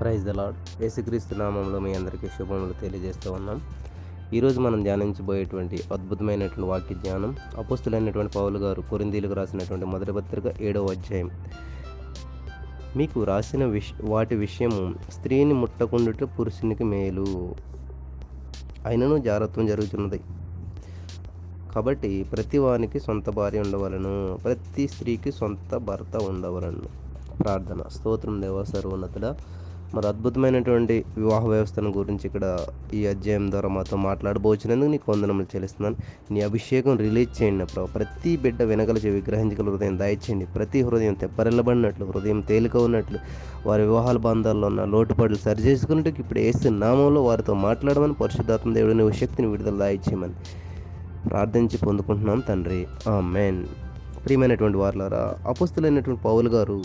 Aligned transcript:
Praise 0.00 0.24
the 0.24 0.32
lord 0.38 0.56
యేసుక్రీస్తు 0.82 1.34
నామంలో 1.34 1.78
మీ 1.84 1.90
అందరికీ 1.94 2.26
శుభములు 2.26 2.74
తెలియజేస్తూ 2.80 3.28
ఉన్నాం. 3.32 3.58
ఈరోజు 4.36 4.58
మనం 4.60 4.82
ధ్యానించబోయేటువంటి 4.86 5.76
అద్భుతమైనటువంటి 5.94 6.68
వాక్య 6.70 6.94
జ్ఞానం 6.94 7.30
అపుస్తులైనటువంటి 7.58 8.32
పౌలు 8.38 8.58
గారు 8.64 8.80
కొరిందీలకు 8.90 9.32
రాసినటువంటి 9.32 9.86
మొదటి 9.86 10.12
పత్రిక 10.12 10.54
ఏడవ 10.60 10.90
అధ్యాయం. 10.96 11.30
మీకు 12.98 13.24
రాసిన 13.30 13.64
విష 13.76 13.92
వాటి 14.12 14.34
విషయము 14.44 14.82
స్త్రీని 15.16 15.54
ముట్టకుండుట 15.62 16.24
పురుషునికి 16.38 16.84
మేలు. 16.92 17.26
అయినను 18.90 19.18
జాగ్రత్వం 19.28 19.66
జరుగుతున్నది 19.72 20.20
కాబట్టి 21.74 22.10
ప్రతి 22.32 22.58
వానికి 22.58 23.00
సొంత 23.00 23.30
భార్య 23.38 23.60
ఉండవలను 23.66 24.14
ప్రతి 24.44 24.84
స్త్రీకి 24.88 25.32
సొంత 25.32 25.74
భర్త 25.88 26.16
ఉండవలను. 26.30 26.88
ప్రార్థన. 27.40 27.80
స్తోత్రం 27.96 28.36
దేవ 28.42 28.58
సర్వోన్నతుడ 28.64 29.26
మరి 29.94 30.06
అద్భుతమైనటువంటి 30.08 31.04
వివాహ 31.16 31.46
వ్యవస్థను 31.46 31.90
గురించి 31.90 32.20
ఇక్కడ 32.24 32.58
ఈ 32.94 33.06
అధ్యాయం 33.06 33.50
ద్వారా 33.50 33.68
మాతో 33.68 33.96
మాట్లాడబోచినందుకు 33.96 34.90
నీకు 34.90 35.12
వందనములు 35.12 35.46
చెల్లిస్తున్నాను. 35.56 35.96
నీ 36.30 36.40
అభిషేకం 36.40 36.96
రిలీజ్ 36.96 37.42
చేయండి 37.42 37.64
ప్రభు. 37.64 37.86
ప్రతి 37.86 38.36
బిడ్డ 38.36 38.62
వెనకల 38.62 38.96
చెవి 38.96 39.14
విగ్రహించగల 39.14 39.70
హృదయం 39.70 39.98
దయచేయండి. 39.98 40.46
ప్రతి 40.46 40.82
హృదయం 40.82 41.14
తెప్పరెల్లబడినట్లు 41.14 42.06
హృదయం 42.06 42.40
తేలిక 42.40 42.76
ఉన్నట్లు 42.76 43.18
వారి 43.66 43.82
వివాహాల 43.82 44.16
బంధాల్లో 44.16 44.66
ఉన్న 44.66 44.84
లోటుపాట్లు 44.84 45.36
సరి 45.36 45.62
చేసుకున్నట్టుకు 45.62 46.20
ఇప్పుడు 46.20 46.38
వేస్తే 46.38 46.70
నామంలో 46.70 47.22
వారితో 47.22 47.54
మాట్లాడమని 47.54 48.14
పరిశుద్ధాత్మ 48.14 48.72
దేవుడిని 48.72 49.06
నీ 49.06 49.12
శక్తిని 49.12 49.48
విడుదల 49.48 49.78
దాయిచ్చేయమని 49.78 50.32
ప్రార్థించి 51.28 51.78
పొందుకుంటున్నాం 51.78 52.40
తండ్రి. 52.40 52.86
ఆ 53.08 53.20
మెయిన్ 53.20 53.66
ప్రియమైనటువంటి 54.24 54.78
వారులారా 54.78 55.34
అపుస్తులైనటువంటి 55.46 56.22
పౌలు 56.22 56.48
గారు 56.48 56.82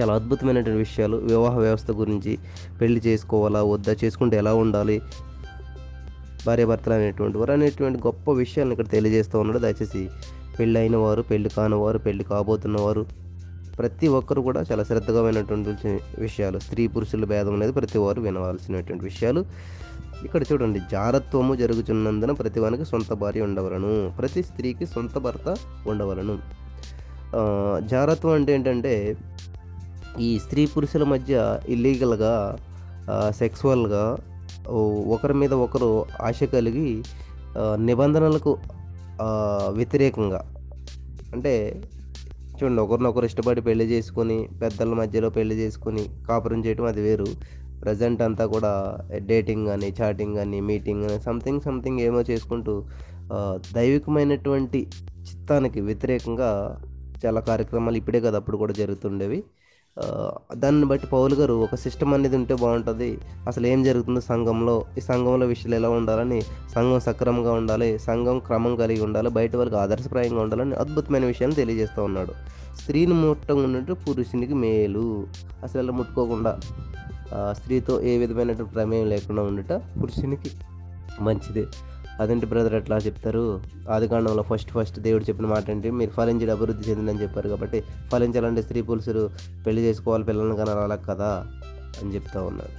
చాలా 0.00 0.12
అద్భుతమైనటువంటి 0.18 0.78
విషయాలు. 0.78 1.16
వివాహ 1.16 1.54
వ్యవస్థ 1.58 1.90
గురించి 1.90 2.32
పెళ్ళి 2.80 3.00
చేసుకోవాలా 3.06 3.62
వద్దా 3.72 3.94
చేసుకుంటే 4.04 4.36
ఎలా 4.36 4.54
ఉండాలి 4.54 4.96
భార్యాభర్తలు 6.46 6.94
అనేటువంటి 6.94 7.38
వారు 7.38 7.52
అనేటువంటి 7.52 7.98
గొప్ప 8.06 8.30
విషయాలను 8.30 8.72
ఇక్కడ 8.72 8.88
తెలియజేస్తూ 8.88 9.36
ఉన్నాడు. 9.40 9.58
దయచేసి 9.58 10.02
పెళ్ళి 10.58 10.78
అయిన 10.80 10.96
వారు 10.96 11.22
పెళ్ళి 11.22 11.48
కానివారు 11.56 11.98
పెళ్ళి 11.98 12.24
కాబోతున్నవారు 12.24 13.06
ప్రతి 13.78 14.06
ఒక్కరు 14.18 14.40
కూడా 14.40 14.60
చాలా 14.68 14.82
శ్రద్ధగామైనటువంటి 14.84 15.88
విషయాలు. 16.18 16.58
స్త్రీ 16.58 16.86
పురుషుల 16.86 17.24
భేదం 17.24 17.54
అనేది 17.54 17.72
ప్రతి 17.72 17.98
వారు 17.98 18.20
వినవలసినటువంటి 18.20 19.04
విషయాలు. 19.04 19.40
ఇక్కడ 20.24 20.42
చూడండి 20.52 20.78
జారత్వము 20.90 21.54
జరుగుతున్నందున 21.54 22.32
ప్రతి 22.32 22.60
వానికి 22.60 22.84
సొంత 22.84 23.12
భార్య 23.22 23.42
ఉండవలను. 23.48 23.92
ప్రతి 24.18 24.42
స్త్రీకి 24.42 24.86
సొంత 24.86 25.18
భర్త 25.18 25.56
ఉండవలను. 25.86 26.36
జారత్వం 27.88 28.32
అంటే 28.32 28.54
ఏంటంటే 28.54 28.94
ఈ 30.24 30.28
స్త్రీ 30.38 30.66
పురుషుల 30.66 31.04
మధ్య 31.04 31.34
ఇల్లీగల్గా 31.68 32.34
సెక్సువల్గా 33.30 34.04
ఒకరి 35.14 35.34
మీద 35.34 35.54
ఒకరు 35.64 35.90
ఆశ 36.20 36.44
కలిగి 36.54 36.90
నిబంధనలకు 37.88 38.52
వ్యతిరేకంగా 39.78 40.40
అంటే 41.34 41.52
చూడండి 42.58 42.80
ఒకరినొకరు 42.82 43.26
ఇష్టపడి 43.30 43.60
పెళ్ళి 43.60 43.84
చేసుకొని 43.84 44.38
పెద్దల 44.62 44.94
మధ్యలో 44.94 45.28
పెళ్ళి 45.30 45.54
చేసుకొని 45.54 46.02
కాపురం 46.28 46.60
చేయడం 46.66 46.84
అది 46.84 47.00
వేరు. 47.00 47.28
ప్రజెంట్ 47.82 48.20
అంతా 48.22 48.44
కూడా 48.46 48.72
డేటింగ్ 49.30 49.66
కానీ 49.66 49.88
చాటింగ్ 50.00 50.34
కానీ 50.36 50.60
మీటింగ్ 50.60 51.02
కానీ 51.06 51.18
సంథింగ్ 51.18 51.60
సంథింగ్ 51.60 52.00
ఏమో 52.00 52.20
చేసుకుంటూ 52.30 52.74
దైవికమైనటువంటి 53.72 54.80
చిత్తానికి 55.28 55.80
వ్యతిరేకంగా 55.80 56.50
చాలా 57.24 57.40
కార్యక్రమాలు 57.40 57.96
ఇప్పుడే 57.96 58.20
కదా 58.20 58.36
అప్పుడు 58.36 58.56
కూడా 58.56 58.72
జరుగుతుండేవి. 58.72 59.38
దాన్ని 60.54 60.86
బట్టి 60.86 61.06
పౌలు 61.06 61.34
గారు 61.34 61.54
ఒక 61.54 61.74
సిస్టమ్ 61.74 62.14
అనేది 62.14 62.36
ఉంటే 62.36 62.54
బాగుంటుంది. 62.54 63.18
అసలు 63.48 63.66
ఏం 63.66 63.82
జరుగుతుందో 63.82 64.20
సంఘంలో? 64.20 64.74
ఈ 64.98 65.00
సంఘంలో 65.00 65.46
విషయాలు 65.46 65.74
ఎలా 65.74 65.88
ఉండాలని 65.88 66.40
సంఘం 66.74 67.00
సక్రమంగా 67.00 67.52
ఉండాలి 67.52 67.88
సంఘం 67.98 68.38
క్రమం 68.38 68.76
కలిగి 68.76 69.00
ఉండాలి 69.00 69.30
బయట 69.30 69.56
వాళ్ళకి 69.56 69.76
ఆదర్శప్రాయంగా 69.76 70.40
ఉండాలని 70.42 70.74
అద్భుతమైన 70.74 71.24
విషయాన్ని 71.24 71.56
తెలియజేస్తూ 71.56 72.04
ఉన్నాడు. 72.04 72.34
స్త్రీని 72.76 73.12
ముట్టం 73.12 73.64
ఉన్నట్టు 73.64 73.92
పురుషునికి 73.92 74.54
మేలు. 74.54 75.26
అసలు 75.62 75.82
ఇలా 75.82 75.92
ముట్టుకోకుండా 75.92 76.52
స్త్రీతో 77.52 78.00
ఏ 78.00 78.18
విధమైనటువంటి 78.18 78.72
ప్రమేయం 78.72 79.08
లేకుండా 79.08 79.42
ఉండట 79.42 79.72
పురుషునికి 79.72 80.50
మంచిది. 81.20 81.66
అదేంటి 82.20 82.46
బ్రదర్ 82.46 82.74
ఎట్లా 82.74 82.96
చెప్తారు? 82.96 83.42
ఆదికాండంలో 83.90 84.42
ఫస్ట్ 84.42 84.70
ఫస్ట్ 84.70 85.00
దేవుడు 85.00 85.24
చెప్పిన 85.24 85.46
మాట 85.46 85.70
ఏంటి? 85.70 85.90
మీరు 85.90 86.10
ఫలించడం 86.10 86.52
అభివృద్ధి 86.52 86.90
చెందిందని 86.90 87.22
చెప్పారు 87.22 87.48
కాబట్టి 87.48 87.80
ఫలించాలంటే 88.12 88.62
స్త్రీ 88.62 88.82
పురుషులు 88.82 89.30
పెళ్ళి 89.66 89.82
చేసుకోవాలి 89.86 90.24
పిల్లల్ని 90.24 90.56
కనాలి 90.56 90.98
కదా 91.06 91.30
అని 92.02 92.14
చెప్తా 92.14 92.42
ఉన్నాడు 92.42 92.74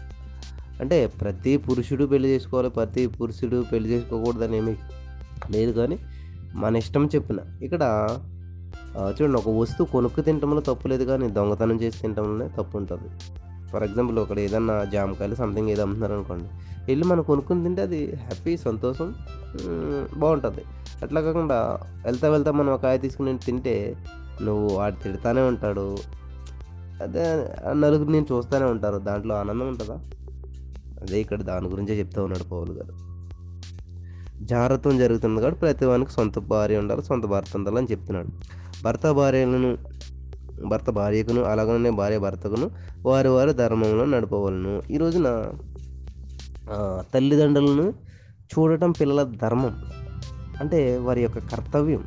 అంటే 0.81 1.07
ప్రతి 1.21 1.57
పురుషుడు 1.57 2.05
పెళ్ళి 2.05 2.29
చేసుకోవాలి 2.29 2.69
ప్రతి 2.69 3.07
పురుషుడు 3.07 3.65
పెళ్ళి 3.71 3.89
చేసుకోకూడదని 3.89 4.57
ఏమీ 4.57 4.75
లేదు 5.51 5.71
కానీ 5.71 5.97
మన 6.55 6.75
ఇష్టం 6.75 7.09
చెప్పిన 7.15 7.39
ఇక్కడ 7.63 7.83
చూడండి 9.17 9.37
ఒక 9.37 9.49
వస్తువు 9.49 9.87
కొనుక్కు 9.91 10.21
తినటంలో 10.21 10.61
తప్పు 10.61 10.87
లేదు 10.87 11.03
కానీ 11.03 11.27
దొంగతనం 11.27 11.81
చేసి 11.81 12.01
తినటంలోనే 12.01 12.47
తప్పు 12.57 12.77
ఉంటుంది. 12.77 13.09
ఫర్ 13.71 13.83
ఎగ్జాంపుల్ 13.83 14.19
ఒకటి 14.19 14.41
ఏదన్నా 14.41 14.83
జామకాయలు 14.83 15.35
సంథింగ్ 15.35 15.69
ఏదో 15.69 15.81
అమ్ముతున్నారు 15.81 16.13
అనుకోండి 16.13 16.49
వెళ్ళి 16.87 17.05
మనం 17.05 17.23
కొనుక్కుని 17.23 17.63
తింటే 17.63 17.81
అది 17.81 18.15
హ్యాపీ 18.15 18.57
సంతోషం 18.57 19.15
బాగుంటుంది. 20.17 20.63
అట్లా 21.03 21.21
కాకుండా 21.21 21.57
వెళ్తా 22.05 22.29
వెళ్తా 22.29 22.51
మనం 22.51 22.71
ఒక 22.73 22.81
కాయ 22.81 22.97
తీసుకుని 22.97 23.37
తింటే 23.37 23.95
నువ్వు 24.41 24.75
వాడు 24.75 25.03
తిడతానే 25.03 25.41
ఉంటాడు. 25.41 25.97
అదే 27.03 27.23
నలుగురు 27.73 28.09
నేను 28.09 28.25
చూస్తూనే 28.31 28.65
ఉంటారు. 28.65 28.97
దాంట్లో 28.97 29.35
ఆనందం 29.35 29.67
ఉంటుందా? 29.67 29.97
అదే 31.01 31.19
ఇక్కడ 31.21 31.41
దాని 31.41 31.67
గురించే 31.67 31.99
చెప్తా 31.99 32.23
ఉన్నాడు 32.23 32.49
పౌలు 32.49 32.71
గారు. 32.71 32.93
జాగ్రత్తం 34.45 34.97
జరుగుతుంది 34.97 35.41
కాబట్టి 35.41 35.59
ప్రతి 35.59 35.85
వానికి 35.85 36.11
సొంత 36.11 36.39
భార్య 36.39 36.77
ఉండాలి 36.77 37.03
సొంత 37.03 37.25
భర్త 37.25 37.55
ఉండాలని 37.55 37.87
చెప్తున్నాడు. 37.91 38.29
భర్త 38.83 39.11
భార్యలను 39.11 39.71
భర్త 40.65 40.89
భార్యకును 40.89 41.43
అలాగనే 41.43 41.89
భార్య 41.89 42.17
భర్తకును 42.17 42.71
వారి 43.05 43.27
వారి 43.27 43.53
ధర్మంలో 43.53 44.05
నడపవలను. 44.05 44.81
ఈ 44.91 44.97
రోజున 44.97 45.53
తల్లిదండ్రులను 47.13 47.93
చూడటం 48.59 48.91
పిల్లల 48.91 49.23
ధర్మం. 49.23 49.83
అంటే 50.61 50.97
వారి 50.97 51.21
యొక్క 51.21 51.37
కర్తవ్యం. 51.37 52.03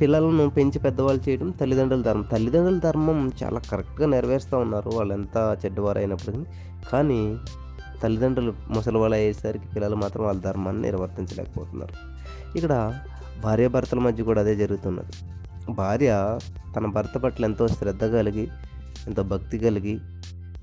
పిల్లలను 0.00 0.50
పెంచి 0.50 0.78
పెద్దవాళ్ళు 0.78 1.30
చేయడం 1.30 1.50
తల్లిదండ్రుల 1.50 2.02
ధర్మం. 2.02 2.22
తల్లిదండ్రుల 2.22 2.78
ధర్మం 2.78 3.32
చాలా 3.44 3.60
కరెక్ట్గా 3.70 4.06
నెరవేరుస్తూ 4.06 4.58
ఉన్నారు. 4.58 4.90
వాళ్ళు 4.90 5.14
ఎంత 5.14 5.58
చెడ్డవారు 5.64 5.98
అయినప్పటికీ 5.98 6.44
కానీ 6.92 7.36
తల్లిదండ్రులు 8.02 8.54
ముసలి 8.68 8.98
వాళ్ళు 8.98 9.16
అయ్యేసరికి 9.16 9.64
పిల్లలు 9.74 9.96
మాత్రం 9.96 10.24
వాళ్ళ 10.24 10.40
ధర్మాన్ని 10.40 10.82
నిర్వర్తించలేకపోతున్నారు. 10.82 11.94
ఇక్కడ 12.56 13.00
భార్యాభర్తల 13.44 13.98
మధ్య 13.98 14.24
కూడా 14.24 14.40
అదే 14.40 14.56
జరుగుతున్నది. 14.56 15.39
భార్య 15.74 16.38
తన 16.76 16.86
భర్త 16.86 17.18
పట్ల 17.18 17.44
ఎంతో 17.44 17.68
శ్రద్ధ 17.68 18.04
కలిగి 18.04 18.48
ఎంతో 19.06 19.22
భక్తి 19.22 19.58
కలిగి 19.58 20.00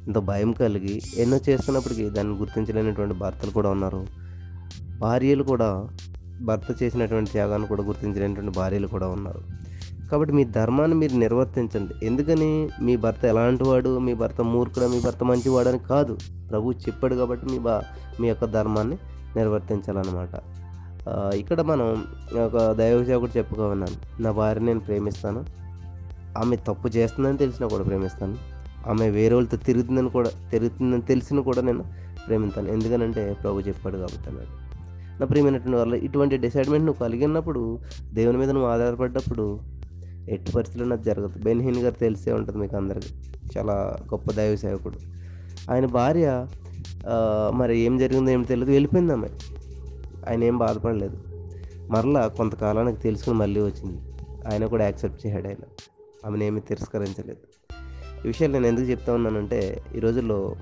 ఎంతో 0.08 0.22
భయం 0.22 0.52
కలిగి 0.52 1.02
ఎన్నో 1.18 1.40
చేస్తున్నప్పటికీ 1.50 2.10
దాన్ని 2.10 2.38
గుర్తించలేనటువంటి 2.38 3.16
భర్తలు 3.16 3.52
కూడా 3.52 3.70
ఉన్నారు. 3.70 4.08
భార్యలు 5.00 5.44
కూడా 5.44 5.88
భర్త 6.42 6.84
చేసినటువంటి 6.84 7.32
త్యాగాన్ని 7.32 7.68
కూడా 7.68 7.84
గుర్తించలేనటువంటి 7.84 8.58
భార్యలు 8.58 8.88
కూడా 8.88 9.08
ఉన్నారు. 9.08 9.42
కాబట్టి 10.12 10.36
మీ 10.36 10.44
ధర్మాన్ని 10.44 10.98
మీరు 10.98 11.16
నిర్వర్తించండి. 11.16 12.06
ఎందుకని? 12.06 12.70
మీ 12.82 12.96
భర్త 12.96 13.26
ఎలాంటి 13.26 13.64
వాడు? 13.64 14.00
మీ 14.00 14.14
భర్త 14.14 14.42
మూర్ఖుడు? 14.42 14.86
మీ 14.86 15.02
భర్త 15.02 15.24
మంచివాడు 15.24 15.70
అని 15.70 15.80
కాదు. 15.80 16.18
ప్రభు 16.52 16.72
చెప్పాడు 16.72 17.16
కాబట్టి 17.16 17.46
మీ 17.46 17.60
బా 17.60 17.84
మీ 18.22 18.28
యొక్క 18.28 18.46
ధర్మాన్ని 18.46 18.98
నిర్వర్తించాలన్నమాట. 19.38 20.57
ఇక్కడ 21.36 21.62
మనం 21.62 22.06
ఒక 22.46 22.72
దైవసేవకుడు 22.72 23.38
చెప్పుకో 23.38 23.68
ఉన్నాను 23.68 24.22
నా 24.22 24.32
భార్య 24.32 24.62
నేను 24.62 24.80
ప్రేమిస్తాను. 24.80 25.46
ఆమె 26.38 26.56
తప్పు 26.56 26.88
చేస్తుందని 26.88 27.38
తెలిసినా 27.38 27.68
కూడా 27.68 27.84
ప్రేమిస్తాను. 27.84 28.36
ఆమె 28.88 29.10
వేరే 29.10 29.34
వాళ్ళతో 29.36 29.58
తిరుగుతుందని 29.58 30.10
కూడా 30.10 30.32
తిరుగుతుందని 30.52 31.02
తెలిసిన 31.02 31.40
కూడా 31.40 31.62
నేను 31.62 31.84
ప్రేమిస్తాను 32.28 32.68
ఎందుకనంటే 32.72 33.38
ప్రభు 33.44 33.60
చెప్పాడు 33.60 33.98
కాబట్టి 33.98 34.30
అన్నాడు. 34.30 34.54
నా 35.20 35.26
ప్రియమైనటువంటి 35.26 35.78
వాళ్ళ 35.78 35.94
ఇటువంటి 35.96 36.38
డిసైడ్మెంట్ 36.38 36.86
నువ్వు 36.86 37.00
కలిగినప్పుడు 37.04 37.80
దేవుని 38.14 38.38
మీద 38.38 38.50
నువ్వు 38.50 38.70
ఆధారపడ్డప్పుడు 38.70 39.60
ఎట్టి 40.30 40.52
పరిస్థితుల్లో 40.52 40.90
నాకు 40.96 41.04
జరగదు. 41.04 41.44
బెన్హీన్ 41.44 41.78
గారు 41.78 41.94
తెలిసే 41.94 42.32
ఉంటుంది 42.32 42.58
మీకు 42.58 42.76
అందరికీ. 42.78 43.10
చాలా 43.58 43.76
గొప్ప 44.14 44.32
దైవ 44.32 44.56
సేవకుడు 44.56 44.98
ఆయన 45.72 45.86
భార్య 45.86 46.48
మరి 47.56 47.78
ఏం 47.80 47.98
జరిగిందో 47.98 48.32
ఏం 48.32 48.44
తెలియదు. 48.44 48.72
వెళ్ళిపోయింది 48.72 49.14
ఆమె. 49.14 49.30
ఆయన 50.28 50.44
ఏం 50.44 50.58
బాధపడలేదు. 50.58 51.18
మరలా 51.92 52.28
కొంతకాలానికి 52.28 53.02
తెలుసుకుని 53.02 53.38
మళ్ళీ 53.38 53.62
వచ్చింది. 53.62 54.02
ఆయన 54.52 54.66
కూడా 54.66 54.84
యాక్సెప్ట్ 54.84 55.28
చేశాడు 55.28 55.48
ఆయన. 55.48 55.66
ఆమెను 56.26 56.44
ఏమీ 56.44 56.60
తిరస్కరించలేదు. 56.60 57.40
ఈ 58.26 58.28
విషయాలు 58.28 58.54
నేను 58.54 58.68
ఎందుకు 58.68 58.86
చెప్తా 58.86 59.14
ఉన్నానంటే 59.14 59.82
ఈ 59.96 60.00
రోజుల్లో 60.00 60.56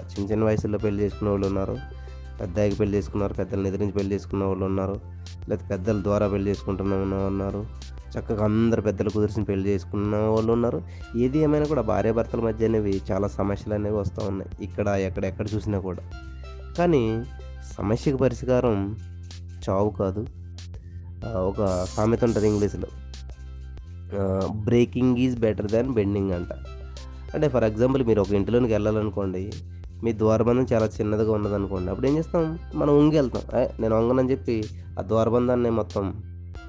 చిన్న 0.00 0.32
చిన్న 0.32 0.44
వయసులో 0.44 0.78
పెళ్ళి 0.78 1.04
చేసుకున్న 1.04 1.30
వాళ్ళు 1.30 1.46
ఉన్నారు. 1.46 1.76
పెద్దాయికి 2.40 2.76
పెళ్ళి 2.76 2.98
చేసుకున్నారు 2.98 3.34
పెద్దలను 3.34 3.68
ఎదిరించి 3.68 3.92
పెళ్ళి 3.92 4.14
చేసుకున్న 4.14 4.44
వాళ్ళు 4.44 4.64
ఉన్నారు. 4.64 5.00
లేదా 5.48 5.68
పెద్దల 5.68 6.02
ద్వారా 6.02 6.28
పెళ్ళి 6.28 6.50
చేసుకుంటున్న 6.50 6.94
ఉన్న 6.94 7.14
ఉన్నారు. 7.14 7.66
చక్కగా 8.18 8.44
అందరు 8.44 8.80
పెద్దలు 8.80 9.10
కుదిరిసిన 9.10 9.42
పెళ్ళి 9.42 9.70
చేసుకున్న 9.70 10.16
వాళ్ళు 10.16 10.52
ఉన్నారు. 10.52 10.82
ఏది 11.16 11.38
ఏమైనా 11.38 11.66
కూడా 11.66 11.82
భార్యాభర్తల 11.82 12.40
మధ్య 12.40 12.66
అనేవి 12.66 13.02
చాలా 13.12 13.28
సమస్యలు 13.28 13.74
అనేవి 13.74 13.96
వస్తూ 13.96 14.26
ఉన్నాయి. 14.26 14.64
ఇక్కడ 14.64 14.88
ఎక్కడ 14.88 15.24
ఎక్కడ 15.24 15.46
చూసినా 15.54 15.80
కూడా. 15.80 16.10
కానీ 16.78 17.24
సమస్యకు 17.72 18.16
పరిష్కారం 18.16 18.96
చావు 19.68 19.90
కాదు. 19.90 20.26
ఒక 21.26 21.84
సామెత 21.84 22.24
ఉంటుంది 22.24 22.48
ఇంగ్లీష్లో. 22.48 22.88
Breaking 24.64 25.16
is 25.16 25.40
better 25.40 25.70
than 25.70 25.90
bending 25.92 26.32
అంట. 26.32 26.52
అంటే 27.34 27.48
ఫర్ 27.48 27.64
ఎగ్జాంపుల్ 27.64 28.04
మీరు 28.04 28.20
ఒక 28.20 28.32
ఇంటిలోనికి 28.32 28.72
వెళ్ళాలనుకోండి 28.72 29.52
మీ 30.04 30.12
ద్వారబంధం 30.12 30.66
చాలా 30.74 30.86
చిన్నదిగా 30.86 31.32
ఉన్నదనుకోండి 31.32 31.90
అప్పుడు 31.90 32.06
ఏం 32.06 32.16
చేస్తాం? 32.16 32.58
మనం 32.74 32.98
వంగి 32.98 33.16
వెళ్తాం 33.16 33.42
నేను 33.80 33.96
వంగనని 33.96 34.30
చెప్పి 34.30 34.64
ఆ 34.98 35.02
ద్వారబంధాన్ని 35.02 35.70
మొత్తం 35.70 36.14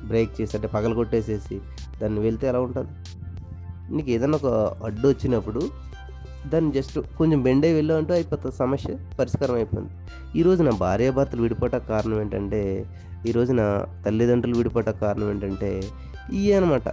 బ్రేక్ 0.08 0.42
చేసి 0.42 0.58
అంటే 0.58 0.68
పగల 0.68 0.94
కొట్టేసేసి 0.94 1.62
దాన్ని 2.02 2.20
వెళ్తే 2.20 2.48
ఎలా 2.48 2.60
ఉంటుంది? 2.60 2.90
నీకు 3.96 4.10
ఏదైనా 4.10 4.40
ఒక 4.44 4.46
అడ్డు 4.84 5.08
వచ్చినప్పుడు 5.08 5.62
దాన్ని 6.50 6.72
జస్ట్ 6.72 7.00
కొంచెం 7.00 7.44
బెండే 7.44 7.74
వెళ్ళామంటూ 7.74 8.14
అయిపోతుంది 8.14 8.56
సమస్య 8.56 8.94
పరిష్కారం 9.20 9.56
అయిపోయింది. 9.56 9.92
ఈ 10.40 10.44
రోజున 10.44 10.70
భార్యాభర్తలు 10.70 11.42
విడిపోవటానికి 11.42 11.90
కారణం 11.90 12.22
ఏంటంటే 12.22 12.86
ఈ 13.28 13.32
రోజున 13.32 13.86
తల్లిదండ్రులు 14.06 14.58
విడిపోవటానికి 14.58 15.02
కారణం 15.02 15.30
ఏంటంటే 15.30 15.84
ఇవి 16.34 16.54
అనమాట 16.54 16.88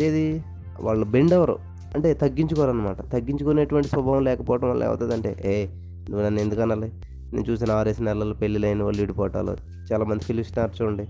ఏది? 0.00 0.44
వాళ్ళు 0.80 1.04
బెండ్ 1.04 1.34
అంటే 1.34 2.14
తగ్గించుకోరు 2.14 2.70
అనమాట 2.70 3.00
తగ్గించుకునేటువంటి 3.12 3.88
స్వభావం 3.88 4.24
లేకపోవడం 4.24 4.70
వల్ల 4.70 4.84
ఏమవుతుందంటే 4.84 5.30
ఏ 5.44 5.66
నువ్వు 6.10 6.26
నన్ను 6.26 6.40
ఎందుకు 6.40 6.60
అనాలి? 6.60 6.92
నేను 7.32 7.44
చూసిన 7.50 7.70
ఆరేసి 7.70 8.02
నెలలు 8.02 8.34
పెళ్ళిళ్ళైన 8.34 8.82
వాళ్ళు 8.82 9.00
విడిపోవటాలు. 9.00 9.56
చాలామంది 9.92 10.24
ఫిలిం 10.24 10.44
స్టార్ 10.44 10.70
చూడండి. 10.82 11.06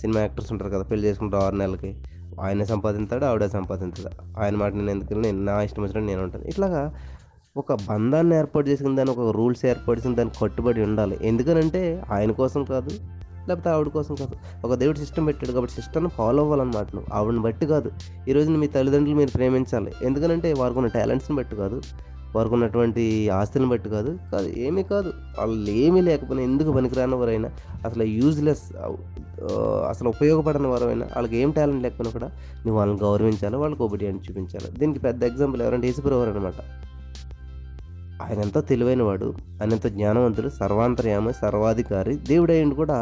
సినిమా 0.00 0.20
యాక్టర్స్ 0.20 0.52
ఉంటారు 0.52 0.70
కదా 0.70 0.82
పెళ్ళి 0.82 1.08
చేసుకుంటారు 1.08 1.42
ఆరు 1.42 1.56
నెలలకి. 1.56 1.96
ఆయన 2.40 2.64
సంపాదించాడు 2.64 3.24
ఆవిడ 3.24 3.46
సంపాదించదు. 3.46 4.10
ఆయన 4.40 4.54
మాట 4.54 4.74
నేను 4.74 4.90
ఎందుకు 4.90 5.14
నేను 5.14 5.44
నా 5.44 5.62
ఇష్టం 5.62 5.82
వచ్చినట్టు 5.82 6.06
నేను 6.06 6.22
ఉంటాను. 6.22 6.44
ఇట్లాగా 6.44 6.94
ఒక 7.56 7.72
బంధాన్ని 7.72 8.36
ఏర్పాటు 8.36 8.68
చేసిన 8.68 8.96
దాని 8.96 9.10
ఒక 9.10 9.36
రూల్స్ 9.36 9.66
ఏర్పాటు 9.66 9.98
చేసిన 9.98 10.14
దానికి 10.14 10.36
కట్టుబడి 10.38 10.82
ఉండాలి. 10.82 11.18
ఎందుకనంటే 11.22 12.02
ఆయన 12.12 12.32
కోసం 12.32 12.64
కాదు 12.64 12.90
లేకపోతే 13.48 13.70
ఆవిడ 13.70 13.88
కోసం 13.88 14.14
కాదు. 14.14 14.66
ఒక 14.66 14.74
దేవుడు 14.74 14.98
సిస్టమ్ 14.98 15.26
పెట్టాడు 15.26 15.52
కాబట్టి 15.52 15.74
సిస్టమ్ని 15.74 16.10
ఫాలో 16.10 16.42
అవ్వాలన్నమాట 16.42 16.94
నువ్వు. 16.94 17.16
ఆవిడని 17.16 17.40
బట్టి 17.40 17.66
కాదు. 17.66 17.90
ఈరోజు 18.28 18.50
మీ 18.50 18.66
తల్లిదండ్రులు 18.66 19.16
మీరు 19.16 19.30
ప్రేమించాలి. 19.30 19.92
ఎందుకనంటే 20.02 20.52
వారికి 20.52 20.78
ఉన్న 20.78 20.88
టాలెంట్స్ని 20.88 21.36
బట్టి 21.36 21.56
కాదు. 21.56 21.82
వారికి 22.36 22.54
ఉన్నటువంటి 22.54 23.04
ఆస్తులను 23.30 23.68
బట్టి 23.68 23.88
కాదు 23.90 24.10
కాదు 24.32 24.48
ఏమీ 24.66 24.82
కాదు. 24.92 25.10
వాళ్ళు 25.38 25.70
ఏమీ 25.84 26.00
లేకపోయినా 26.08 26.42
ఎందుకు 26.50 26.70
పనికిరాని 26.72 27.18
వారైనా 27.22 27.50
అసలు 27.86 28.06
యూజ్లెస్ 28.18 28.64
అసలు 29.90 30.08
ఉపయోగపడని 30.14 30.68
వారైనా 30.72 31.06
వాళ్ళకి 31.14 31.36
ఏం 31.36 31.50
టాలెంట్ 31.50 31.82
లేకపోయినా 31.82 32.10
కూడా 32.10 32.28
నువ్వు 32.64 32.76
వాళ్ళని 32.78 33.00
గౌరవించాలి 33.00 33.56
వాళ్ళకి 33.56 33.82
ఒకటి 33.82 34.04
అని 34.08 34.20
చూపించాలి. 34.26 34.68
దీనికి 34.78 35.00
పెద్ద 35.00 35.20
ఎగ్జాంపుల్ 35.30 35.62
ఎవరంటే 35.62 35.86
యేసుప్రభు 35.86 36.24
అనమాట 36.30 36.60
ఆయన 38.24 38.38
ఎంతో 38.40 38.60
తెలివైన 38.68 39.02
వాడు 39.02 39.26
ఆయన 39.60 39.70
ఎంతో 39.72 39.88
జ్ఞానవంతుడు 39.88 40.48
సర్వాంతర్యామ 40.60 41.30
సర్వాధికారి 41.40 42.14
దేవుడయ్యండు 42.28 42.74
కూడా 42.74 42.96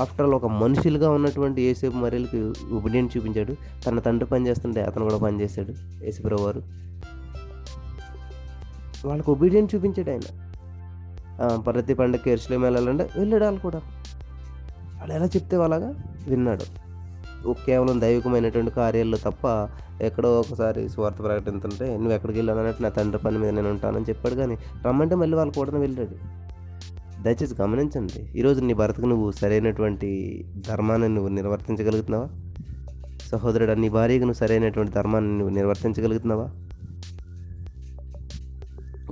ఆఫ్టర్ 0.00 0.26
ఆల్ 0.26 0.34
ఒక 0.34 0.48
మనుషులుగా 0.60 1.08
ఉన్నటువంటి 1.10 1.60
ఏసేపు 1.62 1.96
మర్యాలకి 1.96 2.40
ఉపడియన్ 2.74 3.08
చూపించాడు. 3.14 3.54
తన 3.86 3.98
తండ్రి 3.98 4.28
పని 4.30 4.46
చేస్తుంటే 4.48 4.80
అతను 4.82 5.04
కూడా 5.04 5.18
పనిచేశాడు 5.18 5.72
యేసుప్రభు 6.04 6.42
వారు 6.42 6.62
వాళ్ళకి 9.06 9.30
ఒబీడియన్ 9.30 9.68
చూపించాడు 9.74 10.10
ఆయన. 10.10 10.40
ప్రతి 11.60 11.94
పండుగకి 11.94 12.30
ఎరుసలేం 12.30 12.62
వెళ్ళాలంటే 12.62 13.08
వెళ్ళాడు 13.18 13.44
వాళ్ళు 13.44 13.60
కూడా. 13.60 13.80
వాళ్ళు 14.98 15.14
ఎలా 15.14 15.26
చెప్తే 15.26 15.56
అలాగా 15.56 15.94
విన్నాడు. 16.28 16.82
కేవలం 17.66 18.00
దైవికమైనటువంటి 18.00 18.70
కార్యాల్లో 18.70 19.18
తప్ప 19.18 19.68
ఎక్కడో 20.02 20.40
ఒకసారి 20.40 20.88
స్వార్థ 20.88 21.18
ప్రకటిస్తుంటే 21.18 21.96
నువ్వు 21.96 22.12
ఎక్కడికి 22.12 22.38
వెళ్ళాను 22.38 22.60
అన్నట్టు 22.60 22.82
నా 22.82 22.88
తండ్రి 22.88 23.22
పని 23.22 23.38
మీద 23.38 23.50
నేను 23.50 23.70
ఉంటానని 23.70 24.04
చెప్పాడు 24.08 24.34
కానీ 24.34 24.58
రమ్మంటే 24.86 25.14
మళ్ళీ 25.14 25.36
వాళ్ళు 25.36 25.54
కూడా 25.54 25.78
వెళ్ళాడు. 25.78 26.42
దయచేసి 27.22 27.54
గమనించండి 27.62 28.38
ఈరోజు 28.38 28.60
నీ 28.60 28.74
భర్తకు 28.74 29.06
నువ్వు 29.06 29.30
సరైనటువంటి 29.30 30.10
ధర్మాన్ని 30.68 31.08
నువ్వు 31.08 31.28
నిర్వర్తించగలుగుతున్నావా? 31.28 32.28
సహోదరుడు 33.32 33.72
నీ 33.72 33.88
భార్యకు 33.88 34.20
నువ్వు 34.20 34.38
సరైనటువంటి 34.38 34.92
ధర్మాన్ని 34.92 35.38
నువ్వు 35.38 35.54
నిర్వర్తించగలుగుతున్నావా? 35.54 36.50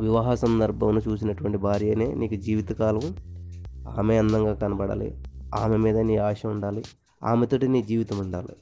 వివాహ 0.01 0.35
సందర్భంలో 0.35 1.01
చూసినటువంటి 1.09 1.59
భార్యనే 1.59 2.15
నీకు 2.15 2.35
జీవితకాలం 2.35 3.17
ఆమె 3.99 4.17
అందంగా 4.17 4.55
కనబడాలి. 4.55 5.25
ఆమె 5.55 5.77
మీద 5.77 5.99
నీ 5.99 6.17
ఆశ 6.17 6.47
ఉండాలి. 6.47 6.85
ఆమెతోటి 7.25 7.69
నీ 7.69 7.83
జీవితం 7.83 8.19
ఉండాలి. 8.19 8.57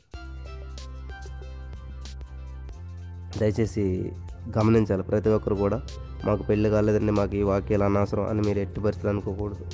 దయచేసి 3.39 4.13
గమనించాలి. 4.59 5.03
ప్రతి 5.03 5.29
ఒక్కరు 5.29 5.55
కూడా 5.55 5.83
మాకు 6.25 6.43
పెళ్ళి 6.43 6.71
కాలేదండి 6.71 7.13
మాకు 7.13 7.37
ఈ 7.37 7.43
వాక్యాలు 7.43 7.85
అనవసరం 7.85 8.27
అని 8.27 8.41
మీరు 8.41 8.59
ఎట్టి 8.59 8.81
పరిస్థితులు 8.81 9.11
అనుకోకూడదు. 9.11 9.67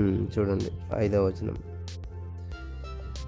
చూడండి 0.00 0.70
ఐదవ 0.96 1.24
వచనం. 1.26 1.56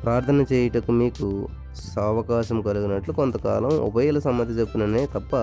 ప్రార్థన 0.03 0.45
చేయుటకు 0.53 0.93
మీకు 0.93 1.49
సావకాశం 1.95 2.59
కలిగినట్లు 2.67 3.13
కొంతకాలం 3.13 3.73
ఉభయల 3.89 4.19
సమ్మతి 4.27 4.55
చెప్పుననే 4.59 5.03
తప్ప 5.15 5.35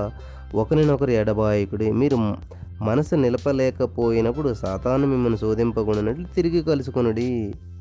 ఒకరినొకరు 0.61 1.11
ఎడబాయకుడి. 1.11 1.87
మీరు 2.01 2.17
మనసు 2.87 3.15
నిలపలేకపోయినప్పుడు 3.15 4.49
సాతాను 4.53 5.07
మిమ్మల్ని 5.07 5.39
శోధింపకుండానట్లు 5.39 6.25
తిరిగి 6.35 6.61
కలుసుకునుడి. 6.63 7.27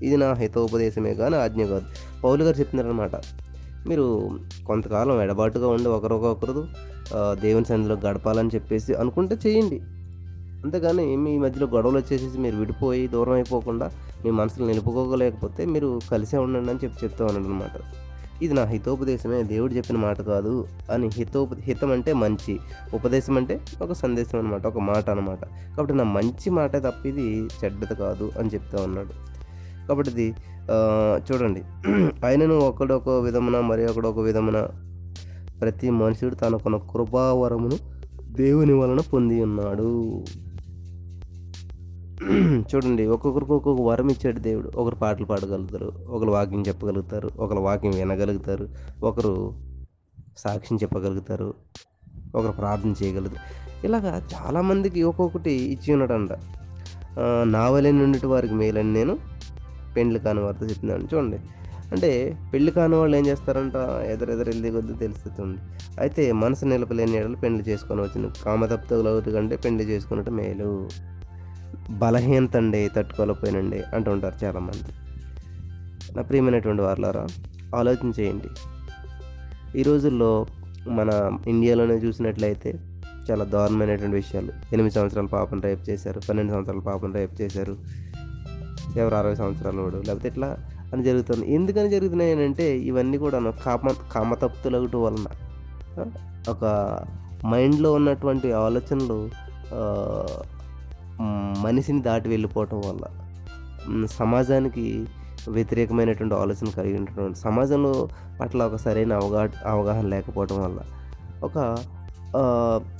ఇది 0.06 0.16
నా 0.16 0.28
హితోపదేశమే 0.32 1.14
కానీ 1.14 1.36
ఆజ్ఞ 1.36 1.62
కాదు. 1.64 1.86
పౌలు 2.24 2.42
గారు 2.44 2.56
చెప్తున్నారనమాట 2.60 3.16
మీరు 3.88 4.06
కొంతకాలం 4.66 5.16
ఎడబాటుగా 5.22 5.68
ఉండి 5.68 5.88
ఒకరికొకరు 5.88 6.64
దేవుని 7.44 7.66
సన్నిధిలో 7.70 7.96
గడపాలని 8.04 8.50
చెప్పేసి 8.54 8.92
అనుకుంటే 8.94 9.34
చేయండి. 9.46 9.78
అంతేగాని 10.64 11.04
మీ 11.16 11.32
మధ్యలో 11.38 11.66
గొడవలు 11.66 11.98
వచ్చేసేసి 11.98 12.38
మీరు 12.38 12.56
విడిపోయి 12.56 13.04
దూరం 13.08 13.32
అయిపోకుండా 13.32 13.86
మీ 14.24 14.30
మనసులో 14.30 14.64
నిలుపుకోలేకపోతే 14.66 15.62
మీరు 15.66 15.88
కలిసే 16.10 16.36
ఉండండి 16.38 16.70
అని 16.70 16.80
చెప్పి 16.84 16.98
చెప్తా 17.04 17.22
ఉన్నాడు 17.26 17.46
అనమాట 17.46 17.76
ఇది 18.42 18.54
నా 18.54 18.64
హితోపదేశమే 18.64 19.42
దేవుడు 19.42 19.72
చెప్పిన 19.72 19.96
మాట 19.96 20.20
కాదు 20.22 20.52
అని 20.90 21.08
హితోప 21.16 21.48
హితం 21.60 21.90
అంటే 21.90 22.12
మంచి. 22.12 22.54
ఉపదేశం 22.94 23.36
అంటే 23.36 23.54
ఒక 23.82 23.92
సందేశం 23.92 24.38
అనమాట 24.38 24.66
ఒక 24.66 24.78
మాట 24.78 25.04
అనమాట 25.10 25.42
కాబట్టి 25.44 25.94
నా 25.94 26.04
మంచి 26.04 26.50
మాట 26.50 26.76
తప్ప 26.76 27.06
ఇది 27.06 27.26
చెడ్డది 27.60 27.94
కాదు 27.94 28.30
అని 28.38 28.50
చెప్తా 28.54 28.82
ఉన్నాడు. 28.82 29.14
కాబట్టి 29.88 30.10
ఇది 30.12 30.28
చూడండి. 31.26 31.62
ఆయనను 32.26 32.56
ఒకడొక 32.58 33.08
విధమున 33.08 33.60
మరి 33.60 33.84
ఒకడొక 33.86 34.20
విధమున 34.20 34.58
ప్రతి 35.60 35.88
మనుషుడు 35.90 36.34
తనకున్న 36.34 36.76
కృపావరమును 36.92 37.76
దేవుని 38.32 38.72
వలన 38.72 39.00
పొంది 39.12 39.36
ఉన్నాడు. 39.42 39.88
చూడండి 42.70 43.06
ఒక్కొక్కరికి 43.06 43.52
ఒక్కొక్క 43.52 43.82
వరం 43.82 44.08
ఇచ్చాడు 44.10 44.40
దేవుడు. 44.40 44.68
ఒకరు 44.76 44.94
పాటలు 44.94 45.26
పాడగలుగుతారు 45.26 45.88
ఒకరు 46.08 46.30
వాక్యం 46.30 46.62
చెప్పగలుగుతారు 46.68 47.28
ఒకరు 47.38 47.60
వాక్యం 47.60 47.92
వినగలుగుతారు 47.92 48.64
ఒకరు 49.02 49.32
సాక్ష్యం 50.36 50.78
చెప్పగలుగుతారు 50.82 51.54
ఒకరు 52.34 52.52
ప్రార్థన 52.52 52.92
చేయగలుగుతారు. 53.02 53.46
ఇలాగా 53.86 54.12
చాలామందికి 54.34 55.02
ఒక్కొక్కటి 55.02 55.54
ఇచ్చి 55.74 55.92
ఉన్నాడంట. 55.92 56.32
నావలే 57.46 57.90
నుండి 57.92 58.26
వారికి 58.26 58.54
మేలని 58.54 58.92
నేను 58.92 59.14
పెండ్లి 59.96 60.20
కాని 60.20 60.40
వారితో 60.40 60.66
చెప్తున్నాను. 60.66 61.04
చూడండి 61.12 61.38
అంటే 61.92 62.10
పెళ్ళి 62.52 62.70
కాని 62.70 62.94
వాళ్ళు 62.94 63.16
ఏం 63.16 63.26
చేస్తారంట? 63.26 63.76
ఎదురెదరు 64.12 64.48
వెళ్ళి 64.50 64.68
కొద్ది 64.70 64.94
తెలుస్తుంది 64.94 65.58
అయితే 66.00 66.22
మనసు 66.32 66.64
నిలపలేని 66.64 67.16
ఏడలు 67.16 67.36
పెళ్ళి 67.36 67.64
చేసుకొని 67.70 68.00
వచ్చిన 68.00 68.30
కామతప్తగులవుతు 68.44 69.30
కంటే 69.30 69.56
పెళ్ళి 69.56 69.84
చేసుకున్నట్టు 69.84 70.30
మేలు. 70.30 70.70
బలహీనత 71.90 72.56
అండి 72.56 72.90
తట్టుకోలేకపోయినండి 72.96 73.82
అంటుంటారు 73.94 74.44
చాలామంది. 74.44 74.92
నా 76.16 76.22
ప్రియమైనటువంటి 76.22 76.82
వారులారా 76.82 77.26
ఆలోచన 77.76 78.12
చేయండి 78.20 78.48
ఈ 79.78 79.82
రోజుల్లో 79.82 80.46
మన 80.88 81.38
ఇండియాలోనే 81.46 81.94
చూసినట్లయితే 81.94 82.74
చాలా 83.30 83.44
దారుణమైనటువంటి 83.44 84.16
విషయాలు. 84.16 84.52
ఎనిమిది 84.72 84.94
సంవత్సరాల 84.94 85.26
పాపను 85.26 85.60
రేపు 85.60 85.90
చేశారు 85.90 86.20
పన్నెండు 86.28 86.52
సంవత్సరాల 86.52 86.78
పాపను 86.78 87.14
రేపు 87.14 87.42
చేశారు 87.42 87.76
ఎవరు 88.96 89.14
అరవై 89.14 89.34
సంవత్సరాల 89.34 89.80
వాడు 89.80 89.96
లేకపోతే 89.96 90.28
ఇట్లా 90.28 90.56
అని 90.92 91.04
జరుగుతుంది. 91.04 91.54
ఎందుకని 91.54 91.90
జరుగుతున్నాయి 91.90 92.44
అంటే 92.44 92.78
ఇవన్నీ 92.78 93.18
కూడా 93.18 93.50
కామ 93.50 93.94
కామతప్తులగట 94.12 94.96
వలన. 94.96 95.26
ఒక 96.48 96.64
మైండ్లో 97.46 97.92
ఉన్నటువంటి 97.92 98.52
ఆలోచనలు 98.52 99.30
మనిషిని 101.62 102.02
దాటి 102.02 102.28
వెళ్ళిపోవటం 102.28 102.80
వల్ల 102.80 103.04
సమాజానికి 104.06 105.06
వ్యతిరేకమైనటువంటి 105.48 106.34
ఆలోచన 106.34 106.70
కలిగి 106.76 106.98
ఉండటం 106.98 107.34
సమాజంలో 107.34 108.08
పట్ల 108.40 108.62
ఒక 108.64 108.76
సరైన 108.76 109.12
అవగా 109.12 109.48
అవగాహన 109.66 110.06
లేకపోవటం 110.06 110.62
వల్ల 110.62 110.80
ఒక 111.42 111.76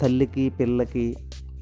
తల్లికి 0.01 0.51
పిల్లకి 0.51 1.17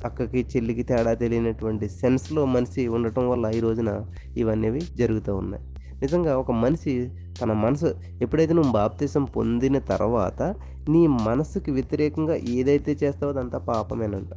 అక్కకి 0.05 0.47
చెల్లికి 0.57 0.83
తేడా 0.83 1.15
తెలియనటువంటి 1.15 1.89
సెన్స్లో 1.89 2.45
మనిషి 2.45 2.89
ఉండటం 2.89 3.29
వల్ల 3.29 3.47
ఈ 3.47 3.61
రోజున 3.61 4.05
ఇవన్నీ 4.37 4.81
జరుగుతూ 4.81 5.37
ఉన్నాయి. 5.37 5.65
నిజంగా 6.01 6.39
ఒక 6.39 6.51
మనిషి 6.51 7.11
తన 7.41 7.53
మనసు 7.53 7.95
ఎప్పుడైతే 8.23 8.53
నువ్వు 8.53 8.73
బాప్తీసం 8.73 9.25
పొందిన 9.25 9.79
తర్వాత 9.79 10.43
నీ 10.89 11.07
మనసుకి 11.07 11.71
వ్యతిరేకంగా 11.71 12.35
ఏదైతే 12.35 12.93
చేస్తావో 12.93 13.33
అదంతా 13.33 13.59
పాపమేనంట. 13.59 14.33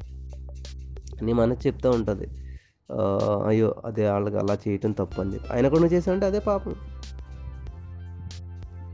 నీ 1.23 1.33
మనసు 1.33 1.67
చెప్తూ 1.67 1.91
ఉంటుంది. 1.91 2.27
అయ్యో 3.47 3.75
అదే 3.85 4.09
వాళ్ళకి 4.09 4.37
అలా 4.37 4.57
చేయటం 4.67 4.91
తప్పు 4.91 5.21
అని 5.21 5.33
చెప్పి. 5.33 5.53
ఆయన 5.53 5.67
కూడా 5.67 5.85
చేసావంటే 5.85 6.25
అదే 6.25 6.39
పాపం. 6.39 6.75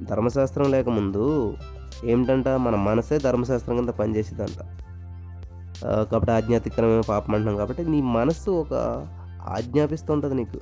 ధర్మశాస్త్రం 0.04 0.72
లేకముందు 0.72 1.56
ఏమిటంట 2.06 2.48
మన 2.48 2.76
మనసే 2.76 3.18
ధర్మశాస్త్రం 3.18 3.76
కింద 3.76 3.90
పనిచేసేదంట. 3.90 4.62
కాబట్టి 5.86 6.32
ఆజ్ఞాతిక్రమే 6.32 7.02
పాపం 7.02 7.34
అంటున్నాం 7.34 7.58
కాబట్టి 7.58 7.90
నీ 7.90 8.02
మనస్సు 8.02 8.52
ఒక 8.52 8.74
ఆజ్ఞాపిస్తూ 9.48 10.14
ఉంటుంది 10.14 10.36
నీకు. 10.36 10.60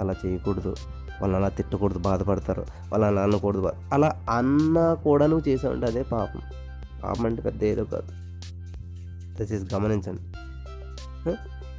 అలా 0.00 0.14
చేయకూడదు. 0.26 0.74
వాళ్ళని 1.20 1.36
అలా 1.36 1.48
తిట్టకూడదు 1.48 1.98
బాధపడతారు. 1.98 2.60
వాళ్ళని 2.60 3.12
అలా 3.12 3.22
అనకూడదు. 3.22 3.70
అలా 3.92 4.26
అన్నా 4.30 4.94
కూడా 4.94 5.26
నువ్వు 5.26 5.48
చేసావంటే 5.48 5.86
అదే 5.86 6.02
పాపం. 6.02 6.40
పాపం 7.04 7.26
అంటే 7.26 7.42
పెద్ద 7.42 7.64
ఏదో 7.64 7.84
కాదు. 7.84 8.08
దయచేసి 9.36 9.74
గమనించండి. 9.74 10.22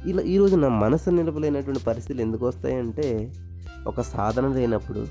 ఇలా 0.06 0.22
ఈరోజు 0.22 0.56
నా 0.56 0.68
మనసు 0.68 1.10
నిలపలేనటువంటి 1.10 1.84
పరిస్థితులు 1.84 2.22
ఎందుకు 2.22 2.46
వస్తాయంటే 2.46 3.32
ఒక 3.86 4.00
సాధన 4.00 4.48
లేనప్పుడు 4.48 5.06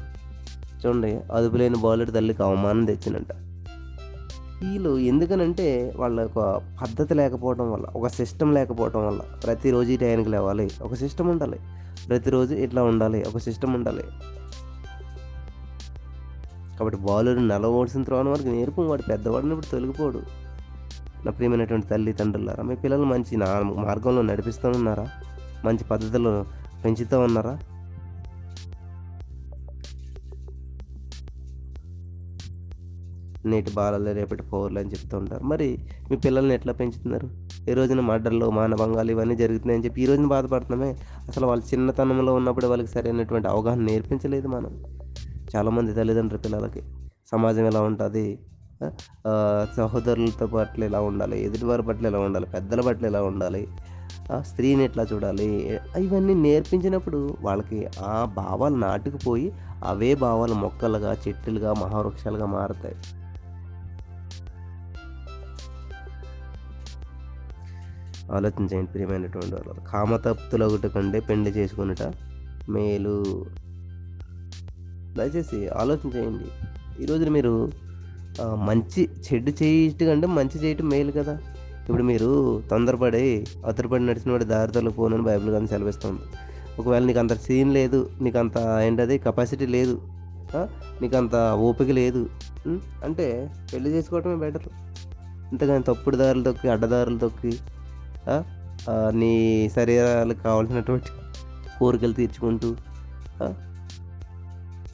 చూడండి 0.85 1.19
అదుపులేని 1.31 1.75
బాలుడి 1.77 2.11
తల్లికి 2.11 2.43
అవమానం 2.43 2.85
తెచ్చినంట 2.85 3.31
వీళ్ళు 4.63 4.97
ఎందుకనంటే 4.97 5.93
వాళ్ళ 5.95 6.23
ఒక 6.23 6.61
పద్ధతి 6.81 7.13
లేకపోవడం 7.13 7.71
వల్ల 7.71 7.85
ఒక 7.85 8.07
సిస్టమ్ 8.07 8.53
లేకపోవడం 8.53 9.07
వల్ల 9.07 9.19
ప్రతిరోజు 9.21 9.91
ఈ 9.91 9.97
టైంకి 9.97 10.29
లేవాలి. 10.29 10.71
ఒక 10.81 10.93
సిస్టమ్ 10.93 11.29
ఉండాలి. 11.29 11.59
ప్రతిరోజు 12.09 12.53
ఇట్లా 12.53 12.83
ఉండాలి 12.83 13.23
ఒక 13.23 13.37
సిస్టమ్ 13.37 13.75
ఉండాలి. 13.75 14.03
కాబట్టి 16.79 16.99
బాలుడు 16.99 17.67
ఓడిసిన 17.67 18.03
త్రోన 18.03 18.29
వరకు 18.29 18.47
నేర్పు 18.47 18.81
వాడు 18.81 19.01
పెద్దవాడిని 19.01 19.51
ఇప్పుడు 19.51 19.71
తొలగిపోడు. 19.71 20.42
నా 21.25 21.31
ప్రియమైనటువంటి 21.31 21.87
తల్లిదండ్రులారా 21.87 22.63
మీ 22.63 22.75
పిల్లలు 22.75 23.03
మంచి 23.03 23.37
నా 23.37 23.61
మార్గంలో 23.61 24.21
నడిపిస్తూ 24.21 24.69
ఉన్నారా? 24.69 25.07
మంచి 25.65 25.83
పద్ధతిలో 25.83 26.45
పెంచుతూ 26.85 27.19
ఉన్నారా? 27.19 27.59
నేటి 33.45 33.71
బాలలే 33.71 34.13
రేపటి 34.13 34.43
పౌరులు 34.43 34.79
అని 34.79 34.89
చెప్తూ 34.89 35.17
ఉంటారు. 35.17 35.43
మరి 35.43 35.85
మీ 36.11 36.17
పిల్లల్ని 36.17 36.53
ఎట్లా 36.53 36.73
పెంచుతున్నారు? 36.73 37.29
ఈ 37.71 37.73
రోజున 37.73 37.99
మర్డర్లు 37.99 38.49
మానభంగాలు 38.49 39.11
ఇవన్నీ 39.11 39.35
జరుగుతున్నాయని 39.35 39.85
చెప్పి 39.85 40.01
ఈ 40.01 40.05
రోజున 40.05 40.27
బాధపడుతున్నామే. 40.27 40.95
అసలు 41.27 41.47
వాళ్ళ 41.47 41.63
చిన్నతనంలో 41.73 42.33
ఉన్నప్పుడు 42.33 42.67
వాళ్ళకి 42.67 42.89
సరైనటువంటి 42.89 43.47
అవగాహన 43.47 43.79
నేర్పించలేదు 43.79 44.47
మనం. 44.47 44.83
చాలామంది 45.55 45.93
తల్లిదండ్రుల 45.93 46.39
పిల్లలకి 46.39 46.81
సమాజం 47.31 47.65
ఎలా 47.65 47.81
ఉంటుంది? 47.81 48.39
సహోదరులతో 49.77 50.47
పట్ల 50.47 50.83
ఎలా 50.83 51.01
ఉండాలి? 51.01 51.45
ఎదుటివారి 51.45 51.83
పట్ల 51.83 52.07
ఎలా 52.07 52.19
ఉండాలి? 52.19 52.45
పెద్దల 52.45 52.81
పట్ల 52.81 53.05
ఎలా 53.05 53.23
ఉండాలి? 53.23 53.67
ఆ, 54.31 54.41
స్త్రీని 54.41 54.83
ఎట్లా 54.83 55.03
చూడాలి? 55.03 55.79
ఇవన్నీ 55.97 56.33
నేర్పించినప్పుడు 56.33 57.37
వాళ్ళకి 57.41 57.87
ఆ 57.99 58.25
భావాలు 58.25 58.75
నాటుకుపోయి 58.75 59.53
అవే 59.85 60.15
భావాలు 60.15 60.53
మొక్కలుగా 60.53 61.17
చెట్టులుగా 61.27 61.73
మహావృక్షాలుగా 61.73 62.45
మారుతాయి. 62.45 62.95
ఆలోచించండి 68.31 68.87
ప్రియమైనటువంటి 68.87 69.55
వాళ్ళు 69.55 69.89
కామతప్తులు 69.89 70.65
ఒకటి 70.65 70.89
కంటే 70.89 71.19
పెళ్ళి 71.19 71.51
చేసుకున్నట 71.51 72.13
మేలు. 72.69 73.45
దయచేసి 75.17 75.67
ఆలోచించేయండి 75.67 76.45
ఈరోజు 77.03 77.29
మీరు 77.29 77.71
మంచి 78.39 79.01
చెడు 79.25 79.51
చేయటం 79.61 80.05
కంటే 80.07 80.27
మంచి 80.37 80.57
చేయటం 80.63 80.87
మేలు 80.89 81.11
కదా. 81.11 81.35
ఇప్పుడు 81.79 82.03
మీరు 82.03 82.29
తొందరపడి 82.71 83.45
అతరపడి 83.65 84.05
నడిచిన 84.05 84.31
వాడు 84.31 84.43
దారితలో 84.43 84.91
పోనని 84.91 85.23
బైబిల్ 85.23 85.51
కానీ 85.51 85.67
సెలవిస్తుంది 85.67 86.21
ఒకవేళ 86.79 87.03
నీకు 87.03 87.19
అంత 87.19 87.33
సీన్ 87.33 87.73
లేదు 87.73 88.09
నీకు 88.21 88.37
అంత 88.37 88.57
ఏంటది 88.85 89.17
కెపాసిటీ 89.17 89.65
లేదు 89.65 89.95
నీకు 91.01 91.15
అంత 91.17 91.35
ఓపిక 91.67 91.91
లేదు 91.91 92.21
అంటే 93.03 93.25
పెళ్ళి 93.73 93.89
చేసుకోవటమే 93.89 94.35
బెటర్. 94.35 94.67
ఇంతగాని 95.51 95.83
తప్పుడు 95.83 96.15
దారులు 96.15 96.43
తొక్కి 96.43 96.67
అడ్డదారులు 96.69 97.17
తొక్కి 97.17 97.53
నీ 99.13 99.33
శరీరాలకు 99.75 100.41
కావాల్సినటువంటి 100.43 101.11
కోరికలు 101.79 102.13
తీర్చుకుంటూ 102.13 102.69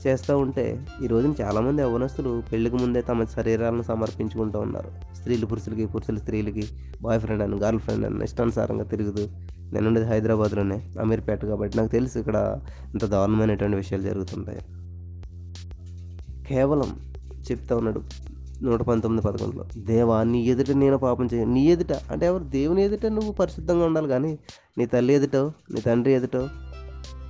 చేస్తూ 0.07 0.37
ఉంటే 0.37 0.85
ఈ 1.03 1.07
రోజున 1.07 1.33
చాలామంది 1.41 1.81
యవనస్తులు 1.81 2.43
పెళ్ళికి 2.51 2.75
ముందే 2.75 3.01
తమ 3.01 3.23
శరీరాలను 3.23 3.81
సమర్పించుకుంటూ 3.81 4.59
ఉన్నారు. 4.59 5.15
స్త్రీలు 5.15 5.45
పురుషులకి 5.45 5.85
పురుషులు 5.85 6.19
స్త్రీలకి 6.19 6.63
బాయ్ 7.01 7.19
ఫ్రెండ్ 7.19 7.43
అని 7.43 7.55
గర్ల్ 7.55 7.79
ఫ్రెండ్ 7.79 8.05
అని 8.05 8.23
ఇష్టానుసారంగా 8.23 8.83
తిరుగుతూ 8.83 9.27
నేను 9.73 9.87
ఉండేది 9.87 10.07
హైదరాబాద్లోనే 10.07 10.91
అమీర్పేట 10.99 11.45
కాబట్టి 11.45 11.77
నాకు 11.77 11.89
తెలుసు 11.89 12.19
ఇక్కడ 12.19 12.61
ఇంత 12.93 13.05
దారుణమైనటువంటి 13.05 13.77
విషయాలు 13.77 14.03
జరుగుతుంటాయి. 14.03 14.59
కేవలం 16.47 16.99
చెప్తా 17.51 17.75
ఉన్నాడు 17.75 18.01
నూట 18.63 18.81
పంతొమ్మిది 18.81 19.27
పదకొండులో 19.27 19.65
దేవా 19.77 20.23
నీ 20.23 20.47
ఎదుట 20.47 20.71
నేను 20.71 20.97
పాపం 20.97 21.25
చేయ 21.33 21.45
నీ 21.45 21.67
ఎదుట 21.67 21.93
అంటే 22.11 22.25
ఎవరు 22.25 22.43
దేవుని 22.43 22.83
ఎదుట 22.83 23.05
నువ్వు 23.05 23.31
పరిశుద్ధంగా 23.31 23.85
ఉండాలి 23.85 24.07
కానీ 24.07 24.39
నీ 24.77 24.85
తల్లి 24.85 25.13
ఎదుటో 25.13 25.53
నీ 25.71 25.81
తండ్రి 25.81 26.13
ఎదుటో 26.13 26.49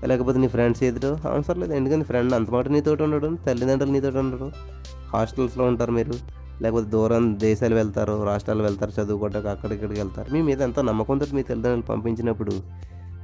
లేకపోతే 0.07 0.39
నీ 0.39 0.47
ఫ్రెండ్స్ 0.47 0.83
ఏదో 0.83 1.17
అవసరం 1.25 1.59
లేదు. 1.59 1.73
ఎందుకంటే 1.73 2.05
ఫ్రెండ్ 2.05 2.33
అంత 2.33 2.49
మాట 2.49 2.67
నీతో 2.67 2.97
ఉండడం. 3.01 3.35
తల్లిదండ్రులు 3.35 3.91
నీతో 3.91 4.19
ఉండరు. 4.19 4.51
హాస్టల్స్లో 5.13 5.65
ఉంటారు 5.65 5.91
మీరు. 5.91 6.13
లేకపోతే 6.61 6.89
దూరం 6.89 7.39
దేశాలు 7.39 7.75
వెళ్తారు 7.75 8.23
రాష్ట్రాలు 8.23 8.63
వెళ్తారు 8.63 9.01
చదువుకోవడానికి 9.01 9.49
అక్కడిక్కడికి 9.49 9.99
వెళ్తారు. 10.01 10.33
మీ 10.33 10.41
మీద 10.41 10.61
ఎంతో 10.61 10.81
నమ్మకంతో 10.81 11.25
మీ 11.33 11.43
తల్లిదండ్రులు 11.43 11.81
పంపించినప్పుడు. 11.81 12.51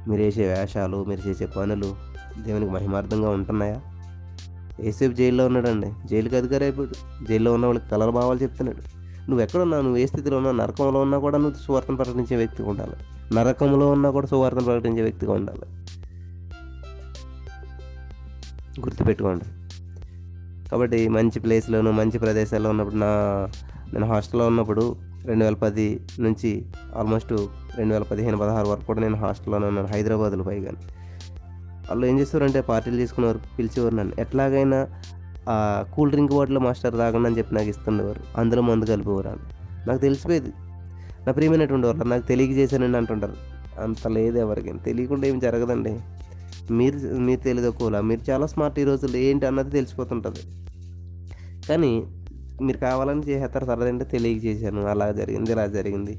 మీరు 0.08 0.22
వేసే 0.22 0.48
వేషాలు 0.48 1.04
మీరు 1.04 1.28
చేసే 1.28 1.46
పనులు 1.46 1.94
దేవునికి 2.42 2.72
మహిమార్థంగా 2.72 3.30
ఉంటున్నాయా? 3.30 3.80
ఏసేపు 4.80 5.12
జైల్లో 5.12 5.46
ఉన్నాడండి. 5.46 5.92
జైలుకి 6.06 6.36
అధికారి 6.36 6.64
అయిపోయాడు. 6.64 7.24
జైల్లో 7.28 7.52
ఉన్న 7.52 7.66
వాళ్ళకి 7.66 7.88
కలర్ 7.88 8.10
భావాలు 8.10 8.38
చెప్తున్నాడు. 8.38 8.96
నువ్వు 9.30 9.40
ఎక్కడున్నా 9.40 9.80
నువ్వు 9.80 9.96
ఏ 9.96 10.06
స్థితిలో 10.06 10.36
ఉన్నా 10.36 10.52
నరకంలో 10.52 11.00
ఉన్నా 11.00 11.18
కూడా 11.18 11.38
నువ్వు 11.38 11.62
సువార్తను 11.66 11.96
ప్రకటించే 11.96 12.36
వ్యక్తిగా 12.36 12.68
ఉండాలి. 12.68 12.92
నరకంలో 13.34 13.90
ఉన్నా 13.90 14.10
కూడా 14.10 14.26
సువార్తను 14.26 14.64
ప్రకటించే 14.64 15.02
వ్యక్తిగా 15.02 15.32
ఉండాలి. 15.32 15.85
గుర్తుపెట్టుకోండి. 18.80 19.44
కాబట్టి 20.70 21.08
మంచి 21.08 21.40
ప్లేస్లోను 21.40 21.92
మంచి 21.92 22.18
ప్రదేశాల్లో 22.18 22.70
ఉన్నప్పుడు 22.70 22.94
నా 22.94 23.06
నేను 23.92 24.06
హాస్టల్లో 24.06 24.46
ఉన్నప్పుడు 24.46 24.96
రెండు 25.26 25.44
వేల 25.44 25.54
పది 25.54 26.00
నుంచి 26.20 26.66
ఆల్మోస్ట్ 26.96 27.32
రెండు 27.76 27.92
వేల 27.92 28.02
పదిహేను 28.02 28.38
పదహారు 28.38 28.66
వరకు 28.66 28.84
కూడా 28.84 29.00
నేను 29.00 29.16
హాస్టల్లోనే 29.16 29.66
ఉన్నాను 29.66 29.88
హైదరాబాద్లో 29.88 30.44
పైగా. 30.44 30.72
వాళ్ళు 31.88 32.06
ఏం 32.06 32.18
చేస్తారంటే 32.18 32.60
పార్టీలు 32.60 32.96
తీసుకునేవారు 32.96 33.40
పిలిచేవారు 33.58 33.94
నన్ను. 33.94 34.20
ఎట్లాగైనా 34.20 34.86
ఆ 35.48 35.84
కూల్ 35.94 36.10
డ్రింక్ 36.10 36.32
బాటిల్ 36.32 36.58
మాస్టర్ 36.58 36.92
తాగండి 36.92 37.28
అని 37.28 37.38
చెప్పి 37.38 37.54
నాకు 37.54 37.68
ఇస్తుండేవారు. 37.68 38.20
అందులో 38.36 38.62
మందు 38.62 38.84
కలిపేవారు 38.84 39.28
అని 39.28 39.40
నాకు 39.88 40.00
తెలిసిపోయేది. 40.00 40.50
నా 41.26 41.32
ప్రియమైనటువంటి 41.32 41.86
వాళ్ళు 41.86 42.04
నాకు 42.04 42.26
తెలియజేశానండి 42.26 42.98
అంటుంటారు. 42.98 43.34
అంత 43.80 44.08
లేదు 44.08 44.38
ఎవరికి. 44.38 44.72
తెలియకుండా 44.72 45.26
ఏం 45.26 45.38
జరగదండి. 45.38 46.00
మీరు 46.72 47.14
మీరు 47.14 47.40
తెలియదు 47.40 48.00
మీరు 48.00 48.30
చాలా 48.30 48.46
స్మార్ట్ 48.46 48.78
ఈ 48.78 48.84
రోజుల్లో 48.84 49.18
ఏంటి 49.18 49.46
అన్నది 49.46 49.70
తెలిసిపోతుంటుంది. 49.70 50.38
కానీ 51.68 52.06
మీరు 52.62 52.78
కావాలని 52.78 53.20
చేసేస్తారు 53.20 53.64
సరదంటే 53.64 53.88
అంటే 53.88 54.04
తెలియక 54.04 54.44
చేశాను 54.44 54.86
అలా 54.86 55.12
జరిగింది 55.12 55.52
ఇలా 55.52 55.66
జరిగింది 55.66 56.18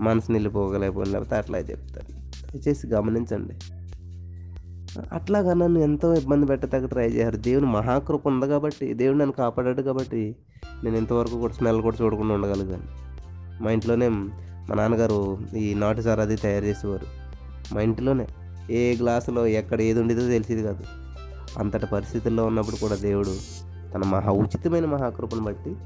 మనసు 0.00 0.32
నిలిపోగలేకపోయింది 0.32 1.12
లేకపోతే 1.12 1.36
అట్లా 1.36 1.58
చెప్తారు. 1.58 2.12
దయచేసి 2.52 2.86
గమనించండి. 2.86 3.54
అట్లాగా 5.12 5.54
నన్ను 5.54 5.78
ఎంతో 5.78 6.14
ఇబ్బంది 6.14 6.46
పెట్టడానికి 6.46 6.92
ట్రై 6.92 7.08
చేశారు. 7.08 7.36
దేవుని 7.36 7.66
మహాకృప 7.66 8.26
ఉంది 8.26 8.46
కాబట్టి 8.46 8.94
దేవుడు 8.94 9.18
నన్ను 9.18 9.32
కాపాడాడు 9.32 9.82
కాబట్టి 9.82 10.36
నేను 10.84 10.96
ఇంతవరకు 10.96 11.38
కూడా 11.38 11.52
స్మెల్ 11.52 11.82
కూడా 11.82 11.96
చూడకుండా 12.02 12.34
ఉండగలిగాను. 12.34 12.82
మా 13.64 13.70
ఇంట్లోనే 13.70 14.08
మా 14.08 14.74
నాన్నగారు 14.74 15.38
ఈ 15.56 15.74
నాటు 15.74 16.00
సార్ 16.00 16.20
అది 16.20 16.36
తయారు 16.36 16.64
చేసేవారు. 16.64 17.06
మా 17.74 17.80
ఇంట్లోనే 17.80 18.26
ఏ 18.70 18.96
గ్లాసులో 18.96 19.46
ఎక్కడ 19.46 19.80
ఏది 19.80 20.00
ఉండేదో 20.00 20.28
తెలిసేది 20.28 20.62
కాదు. 20.62 20.84
అంతటి 21.58 21.86
పరిస్థితుల్లో 21.86 22.44
ఉన్నప్పుడు 22.44 22.76
కూడా 22.76 22.94
దేవుడు 22.94 23.36
తన 23.94 24.02
మహా 24.04 24.32
ఉచితమైన 24.32 24.84
మహాకృపను 24.84 25.40
బట్టి 25.40 25.76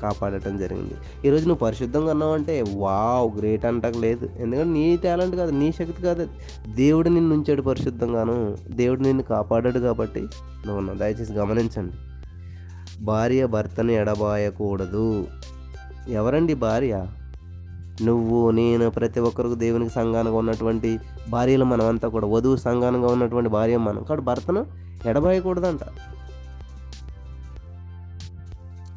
కాపాడటం 0.00 0.58
జరిగింది. 0.58 0.94
ఈరోజు 1.28 1.46
నువ్వు 1.48 1.58
పరిశుద్ధంగా 1.58 2.12
ఉన్నావు 2.12 2.32
అంటే 2.32 2.64
వావ్ 2.74 3.38
గ్రేట్ 3.38 3.64
అంటకు 3.64 3.98
లేదు. 3.98 4.28
ఎందుకంటే 4.38 4.68
నీ 4.68 4.96
టాలెంట్ 4.96 5.36
కాదు 5.36 5.50
నీ 5.50 5.72
శక్తి 5.72 6.02
కాదు. 6.02 6.28
దేవుడు 6.74 7.08
నిన్ను 7.08 7.34
ఉంచాడు 7.34 7.62
పరిశుద్ధంగాను. 7.62 8.56
దేవుడు 8.70 9.00
నిన్ను 9.00 9.22
కాపాడాడు 9.22 9.78
కాబట్టి 9.78 10.20
నువ్వు 10.20 10.76
ఉన్నావు. 10.76 10.98
దయచేసి 10.98 11.32
గమనించండి. 11.32 11.92
భార్య 13.04 13.46
భర్తను 13.46 13.92
ఎడబాయకూడదు. 13.92 15.26
ఎవరండి 16.08 16.54
భార్య? 16.54 17.06
నువ్వు 18.02 18.50
నేను 18.50 18.90
ప్రతి 18.90 19.20
ఒక్కరికి 19.20 19.54
దేవునికి 19.54 19.90
సంఘానంగా 19.90 20.36
ఉన్నటువంటి 20.36 20.98
భార్యలు 21.30 21.64
మనమంతా 21.64 22.08
కూడా. 22.08 22.26
వధువు 22.26 22.56
సంఘానంగా 22.56 23.06
ఉన్నటువంటి 23.06 23.50
భార్య 23.50 23.76
మనం. 23.76 24.02
కాబట్టి 24.02 24.26
భర్తను 24.26 24.66
ఎడబాయకూడదంట. 25.06 25.80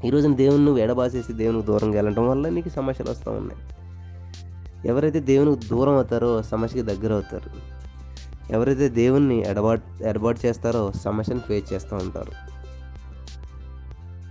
ఈ 0.05 0.11
దేవుని 0.11 0.65
నువ్వు 0.65 0.77
ఎడబాసేసి 0.77 1.33
దేవునికి 1.33 1.67
దూరంగా 1.67 1.95
వెళ్ళటం 1.95 2.27
వల్ల 2.27 2.49
నీకు 2.49 2.69
సమస్యలు 2.69 3.09
వస్తూ 3.09 3.31
ఉన్నాయి. 3.31 3.61
ఎవరైతే 4.85 5.19
దేవునికి 5.19 5.67
దూరం 5.67 5.93
అవుతారో 5.93 6.41
సమస్యకి 6.43 6.81
దగ్గర 6.81 7.13
అవుతారు. 7.13 7.75
ఎవరైతే 8.53 8.89
దేవుణ్ణి 8.89 9.43
ఎడబాటు 9.47 10.03
ఎడబాటు 10.03 10.39
చేస్తారో 10.45 10.91
సమస్యను 10.91 11.39
ఫేస్ 11.39 11.73
చేస్తూ 11.73 11.95
ఉంటారు. 11.95 12.31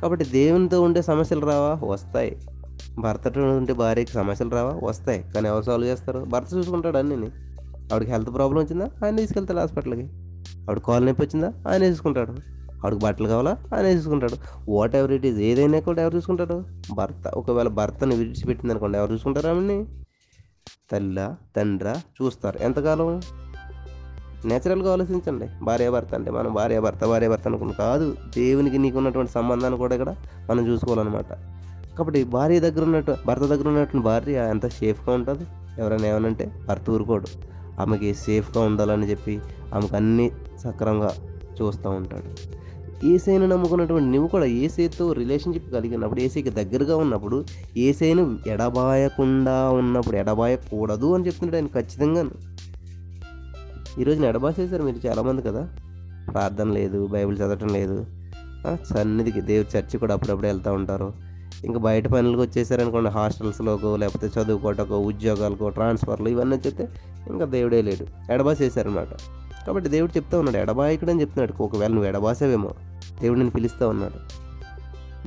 కాబట్టి 0.00 0.24
దేవునితో 0.24 0.82
ఉండే 0.82 1.02
సమస్యలు 1.02 1.46
రావా? 1.46 1.80
వస్తాయి. 1.84 2.38
భర్తతో 2.98 3.56
ఉంటే 3.56 3.72
భార్యకి 3.72 4.12
సమస్యలు 4.12 4.50
రావా? 4.50 4.80
వస్తాయి. 4.84 5.24
కానీ 5.34 5.48
ఎవరు 5.48 5.62
సాల్వ్ 5.62 5.88
చేస్తారు? 5.88 6.18
భర్త 6.18 6.46
చూసుకుంటాడు 6.54 6.98
అన్నీ 6.98 7.28
ఆవిడకి 7.92 8.10
హెల్త్ 8.10 8.34
ప్రాబ్లం 8.34 8.62
వచ్చిందా? 8.62 8.90
ఆయన 9.04 9.16
తీసుకెళ్తాడు 9.16 9.58
హాస్పిటల్కి 9.58 10.02
ఆవిడ 10.56 10.78
కాలు 10.78 11.04
నొప్పి 11.04 11.22
వచ్చిందా? 11.22 11.52
ఆయన 11.68 11.82
చూసుకుంటాడు. 11.82 12.32
ఆవిడకి 12.72 12.98
బట్టలు 12.98 13.28
కావాలా? 13.28 13.56
ఆయన 13.76 13.86
చూసుకుంటాడు. 13.86 14.36
వాట్ 14.70 14.96
ఎవర్ 14.96 15.12
ఇట్ 15.12 15.26
ఈస్ 15.26 15.38
ఏదైనా 15.38 15.80
కూడా 15.80 16.02
ఎవరు 16.02 16.16
చూసుకుంటాడు 16.16 16.64
భర్త. 16.94 17.28
ఒకవేళ 17.28 17.68
భర్తని 17.68 18.16
విడిచిపెట్టింది 18.16 18.72
అనుకోండి 18.72 18.98
ఎవరు 18.98 19.12
చూసుకుంటారు 19.12 19.48
ఆమెని 19.48 19.84
తల్లా 20.92 21.36
తండ్ర 21.56 21.96
చూస్తారు. 22.22 22.58
ఎంతకాలం? 22.58 23.20
నేచురల్గా 24.44 24.92
ఆలోచించండి. 24.92 25.48
భార్య 25.62 25.90
భర్త 25.90 26.14
అంటే 26.14 26.30
మనం 26.30 26.54
భార్య 26.54 26.80
భర్త 26.80 27.04
భార్య 27.04 27.28
భర్త 27.28 27.48
అనుకున్నాం 27.48 27.76
కాదు. 27.78 28.16
దేవునికి 28.36 28.78
నీకు 28.78 28.98
ఉన్నటువంటి 28.98 29.32
సంబంధాన్ని 29.32 29.78
కూడా 29.78 29.94
ఇక్కడ 29.94 30.16
మనం 30.50 30.66
చూసుకోవాలన్నమాట. 30.66 31.32
కాబట్టి 31.98 32.24
భార్య 32.24 32.60
దగ్గర 32.60 32.84
ఉన్నట్టు 32.84 33.16
భర్త 33.26 33.42
దగ్గర 33.42 33.68
ఉన్నటువంటి 33.68 34.04
భార్య 34.04 34.46
ఎంత 34.50 34.66
సేఫ్గా 34.66 35.14
ఉంటుంది? 35.14 35.44
ఎవరైనా 35.80 36.06
ఏమనంటే 36.06 36.52
భర్త 36.68 36.90
ఊరుకోడు. 36.90 37.26
ఆమెకి 37.80 38.14
సేఫ్గా 38.14 38.64
ఉండాలని 38.64 39.10
చెప్పి 39.10 39.40
ఆమెకు 39.74 39.96
అన్నీ 39.96 40.30
సక్రమంగా 40.58 41.12
చూస్తూ 41.62 41.90
ఉంటాడు. 41.90 42.54
ఏసైను 43.06 43.46
నమ్ముకున్నటువంటి 43.46 44.08
నువ్వు 44.08 44.28
కూడా 44.28 44.44
ఏసైతో 44.44 45.12
రిలేషన్షిప్ 45.12 45.72
కలిగినప్పుడు 45.72 46.20
ఏసైకి 46.20 46.50
దగ్గరగా 46.50 46.96
ఉన్నప్పుడు 46.96 47.44
ఏసైను 47.76 48.38
ఎడబాయకుండా 48.46 49.70
ఉన్నప్పుడు 49.70 50.16
ఎడబాయకూడదు 50.16 51.14
అని 51.14 51.26
చెప్తున్నాడు 51.26 51.56
ఆయన 51.56 51.66
ఖచ్చితంగా 51.66 52.24
ఈరోజు 53.98 54.24
ఎడబాసేశారు 54.24 54.82
మీరు 54.82 55.06
చాలామంది 55.06 55.42
కదా? 55.42 55.68
ప్రార్థన 56.32 56.68
లేదు 56.68 57.06
బైబిల్ 57.06 57.36
చదవటం 57.36 57.68
లేదు. 57.68 58.06
సన్నిధికి 58.84 59.40
దేవుడి 59.40 59.78
చర్చి 59.78 59.98
కూడా 59.98 60.14
అప్పుడప్పుడు 60.14 60.46
వెళ్తూ 60.46 60.72
ఉంటారు. 60.72 61.33
ఇంకా 61.64 61.78
బయట 61.78 62.08
పనులకు 62.08 62.42
వచ్చేసారనుకోండి 62.42 63.10
హాస్టల్స్లోకో 63.10 63.96
లేకపోతే 63.96 64.40
చదువుకోటకో 64.40 64.98
ఉద్యోగాలకో 64.98 65.68
ట్రాన్స్ఫర్లు 65.68 66.28
ఇవన్నీ 66.28 66.56
చెప్తే 66.56 66.88
ఇంకా 67.30 67.44
దేవుడే 67.44 67.82
లేడు. 67.82 68.32
ఎడబాసేశారనమాట 68.32 69.08
కాబట్టి 69.66 69.90
దేవుడు 69.90 70.16
చెప్తా 70.16 70.38
ఉన్నాడు 70.38 70.56
ఎడబాయకుడని 70.56 71.20
చెప్తున్నాడు. 71.20 71.62
ఒకవేళ 71.62 71.90
నువ్వు 71.90 72.08
ఎడబాసావేమో 72.08 72.70
దేవుడు 73.20 73.38
నేను 73.38 73.50
పిలుస్తూ 73.50 73.88
ఉన్నాడు. 73.88 74.44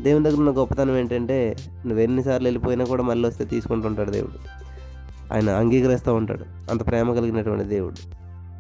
దేవుని 0.02 0.26
దగ్గర 0.26 0.40
ఉన్న 0.40 0.52
గొప్పతనం 0.52 0.98
ఏంటంటే 0.98 1.56
నువ్వు 1.86 2.00
ఎన్నిసార్లు 2.00 2.48
వెళ్ళిపోయినా 2.48 2.86
కూడా 2.86 3.04
మళ్ళీ 3.04 3.30
వస్తే 3.30 3.46
తీసుకుంటుంటాడు 3.46 4.12
దేవుడు. 4.12 4.68
ఆయన 5.34 5.50
అంగీకరిస్తూ 5.50 6.14
ఉంటాడు. 6.14 6.72
అంత 6.72 6.88
ప్రేమ 6.88 7.14
కలిగినటువంటి 7.14 7.64
దేవుడు. 7.64 8.18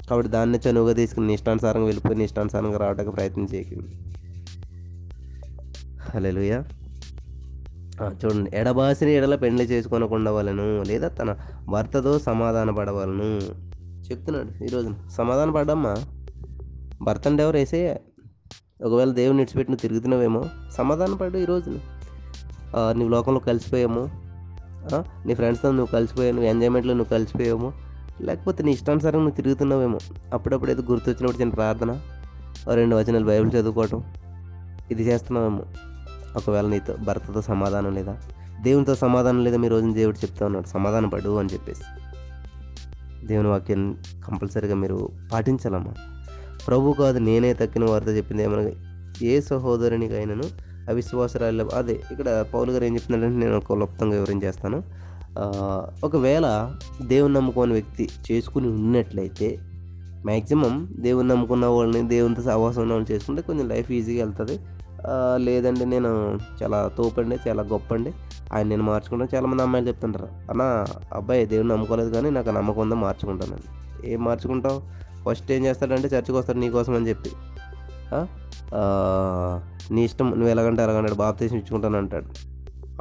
కాబట్టి 0.07 0.31
దాన్ని 0.31 0.59
చనువుగా 0.69 0.93
తీసుకుని 0.93 1.27
నీ 1.27 1.33
ఇష్టానుసారంగా 1.33 1.85
వెళ్ళిపోయి 1.85 2.17
నీ 2.17 2.23
ఇష్టానుసారంగా 2.23 2.77
రావడానికి 2.77 3.15
ప్రయత్నం 3.15 3.47
చేయకండి. 3.53 3.91
హలో 5.99 6.63
చూడండి. 8.01 8.49
ఎడబాసిని 8.59 9.11
ఎడల 9.17 9.35
పెండ్లి 9.43 9.65
చేసుకొనకుండవలను 9.71 10.67
లేదా 10.89 11.07
తన 11.19 11.29
భర్తతో 11.73 12.11
సమాధాన 12.27 12.69
పడవలను 12.79 13.29
చెప్తున్నాడు 14.07 14.51
ఈరోజు 14.65 14.89
సమాధాన 15.17 15.49
పడ్డమ్మా 15.57 15.93
భర్త 17.07 17.23
అంటే 17.29 17.41
ఎవరు 17.43 17.57
వేసేయ 17.61 17.87
ఒకవేళ 18.85 19.09
దేవుని 19.19 19.41
ఇడిచిపెట్టిన 19.43 19.71
నువ్వు 19.73 19.83
తిరుగుతున్నావేమో? 19.85 20.41
సమాధాన 20.77 21.15
పడ్డు 21.21 21.37
ఈరోజు 21.45 21.71
నువ్వు 22.97 23.11
లోకంలో 23.15 23.41
కలిసిపోయాము. 23.49 24.03
నీ 25.27 25.33
ఫ్రెండ్స్తో 25.39 25.69
నువ్వు 25.77 25.91
కలిసిపోయావు 25.95 26.35
నువ్వు 26.35 26.49
ఎంజాయ్మెంట్లో 26.51 26.93
నువ్వు 26.99 27.11
కలిసిపోయాము. 27.15 27.69
లేకపోతే 28.27 28.61
నీ 28.67 28.71
ఇష్టానుసారం 28.77 29.19
నువ్వు 29.25 29.37
తిరుగుతున్నావేమో? 29.39 29.99
అప్పుడప్పుడు 30.35 30.71
ఏదో 30.73 30.83
గుర్తొచ్చినప్పుడు 30.91 31.39
చిన్న 31.41 31.53
ప్రార్థన 31.59 31.91
రెండు 32.79 32.93
వచనాలు 32.99 33.27
బైబిల్ 33.31 33.51
చదువుకోవటం 33.57 33.99
ఇది 34.93 35.03
చేస్తున్నావేమో? 35.09 35.65
ఒకవేళ 36.35 36.65
నీతో 36.65 36.93
భర్తతో 37.07 37.41
సమాధానం 37.41 37.93
లేదా? 37.93 38.15
దేవునితో 38.63 38.95
సమాధానం 38.95 39.43
లేదా 39.43 39.57
మీ 39.57 39.67
రోజున 39.67 39.93
దేవుడు 39.93 40.17
చెప్తా 40.17 40.45
ఉన్నాడు 40.45 40.67
సమాధానం 40.67 41.09
పడు 41.09 41.37
అని 41.37 41.49
చెప్పేసి. 41.53 41.85
దేవుని 43.25 43.47
వాక్యం 43.47 43.97
కంపల్సరీగా 44.27 44.75
మీరు 44.75 45.09
పాటించాలమ్మా. 45.33 45.93
ప్రభు 46.67 46.95
కాదు 46.99 47.19
నేనే 47.19 47.53
తక్కిన 47.53 47.85
వారితో 47.85 48.11
చెప్పింది 48.11 48.43
ఏమనగా 48.43 48.71
ఏ 49.23 49.41
సహోదరునికైనాను 49.41 50.43
అవిశ్వాసరాలు 50.89 51.63
అదే 51.63 51.99
ఇక్కడ 52.11 52.45
పౌలు 52.53 52.71
గారు 52.71 52.83
ఏం 52.83 52.93
చెప్తున్నాడంటే 52.93 53.37
నేను 53.37 53.57
ఒక 53.57 53.73
క్లుప్తంగా 53.73 54.13
వివరించేస్తాను. 54.13 54.83
ఒకవేళ 56.03 56.75
దేవుని 57.01 57.33
నమ్ముకోని 57.33 57.71
వ్యక్తి 57.71 58.09
చేసుకుని 58.31 58.67
ఉన్నట్లయితే 58.67 59.59
మ్యాక్సిమం 60.25 60.95
దేవుని 60.99 61.27
నమ్ముకున్న 61.27 61.65
వాళ్ళని 61.65 62.07
దేవునితో 62.07 62.41
సహవాసం 62.41 62.81
ఉన్న 62.81 62.93
వాళ్ళని 62.93 63.15
చేసుకుంటే 63.15 63.41
కొంచెం 63.41 63.67
లైఫ్ 63.67 63.91
ఈజీగా 63.91 64.25
వెళ్తుంది. 64.25 64.59
లేదండి 65.37 65.85
నేను 65.85 66.39
చాలా 66.61 66.79
తోపండి 66.97 67.37
చాలా 67.47 67.63
గొప్ప 67.63 67.93
అండి 67.93 68.11
ఆయన 68.53 68.67
నేను 68.67 68.83
మార్చుకుంటాను. 68.83 69.35
చాలామంది 69.35 69.63
అమ్మాయిలు 69.63 69.89
చెప్తుంటారు 69.89 70.27
అన్న 70.49 70.63
అబ్బాయి 71.13 71.45
దేవుడిని 71.45 71.73
నమ్ముకోలేదు 71.73 72.09
కానీ 72.09 72.29
నాకు 72.29 72.49
ఆ 72.49 72.53
నమ్మకం 72.53 72.81
ఉందో 72.81 72.95
మార్చుకుంటానండి 72.95 73.67
ఏం 74.13 74.23
మార్చుకుంటావు? 74.23 74.79
ఫస్ట్ 75.25 75.51
ఏం 75.51 75.65
చేస్తాడంటే 75.65 76.07
చర్చికి 76.07 76.37
వస్తాడు 76.37 76.57
నీకోసం 76.57 76.93
అని 76.95 77.09
చెప్పి. 77.09 77.31
నీ 79.93 80.03
ఇష్టం 80.03 80.27
నువ్వు 80.29 80.49
ఎలాగంటే 80.49 80.81
ఎలాగంటాడు 80.83 81.15
బాప్తీసం 81.15 81.55
ఇచ్చుకుంటాను 81.55 81.97
అంటాడు. 81.97 82.29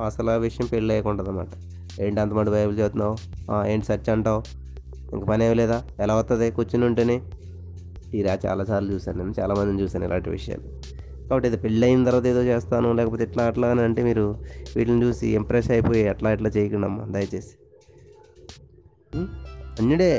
అసలు 0.01 0.31
ఆ 0.31 0.35
విషయం 0.35 0.67
పెళ్ళి 0.67 0.95
అయ్యకుండా 0.95 1.25
అనమాట 1.25 1.49
ఏంటి 2.01 2.21
అంతమంది 2.21 2.51
బైబిల్ 2.51 2.77
చదువుతున్నావు? 2.77 3.17
ఏంటి 3.67 3.87
సర్చ్ 3.87 4.11
అంటావు? 4.11 4.43
ఇంక 5.15 5.25
పని 5.25 5.45
ఏమి 5.47 5.55
లేదా? 5.55 5.83
ఎలా 6.01 6.15
వస్తుంది 6.15 6.51
కూర్చుని 6.51 6.85
ఉంటేనే. 6.85 7.17
ఇలా 8.15 8.39
చాలాసార్లు 8.47 8.93
చూశాను 8.93 9.19
నేను 9.19 9.35
చాలామందిని 9.41 9.83
చూశాను 9.83 10.05
ఇలాంటి 10.05 10.31
విషయాలు. 10.31 10.67
కాబట్టి 11.31 11.49
ఇది 11.49 11.57
పెళ్ళి 11.57 11.87
అయిన 11.87 12.05
తర్వాత 12.05 12.27
ఏదో 12.27 12.43
చేస్తాను 12.43 12.93
లేకపోతే 12.93 13.25
ఇట్లా 13.25 13.45
అట్లా 13.45 13.69
అని 13.69 13.81
అంటే 13.81 14.03
మీరు 14.03 14.25
వీటిని 14.77 15.03
చూసి 15.03 15.29
ఇంప్రెస్ 15.29 15.71
అయిపోయి 15.71 16.09
అట్లా 16.09 16.33
ఇట్లా 16.33 16.51
చేయకండి 16.57 16.87
అమ్మా 16.87 17.05
దయచేసి. 17.05 17.55
ఉం? 19.17 19.27
అన్యుడే 19.81 20.11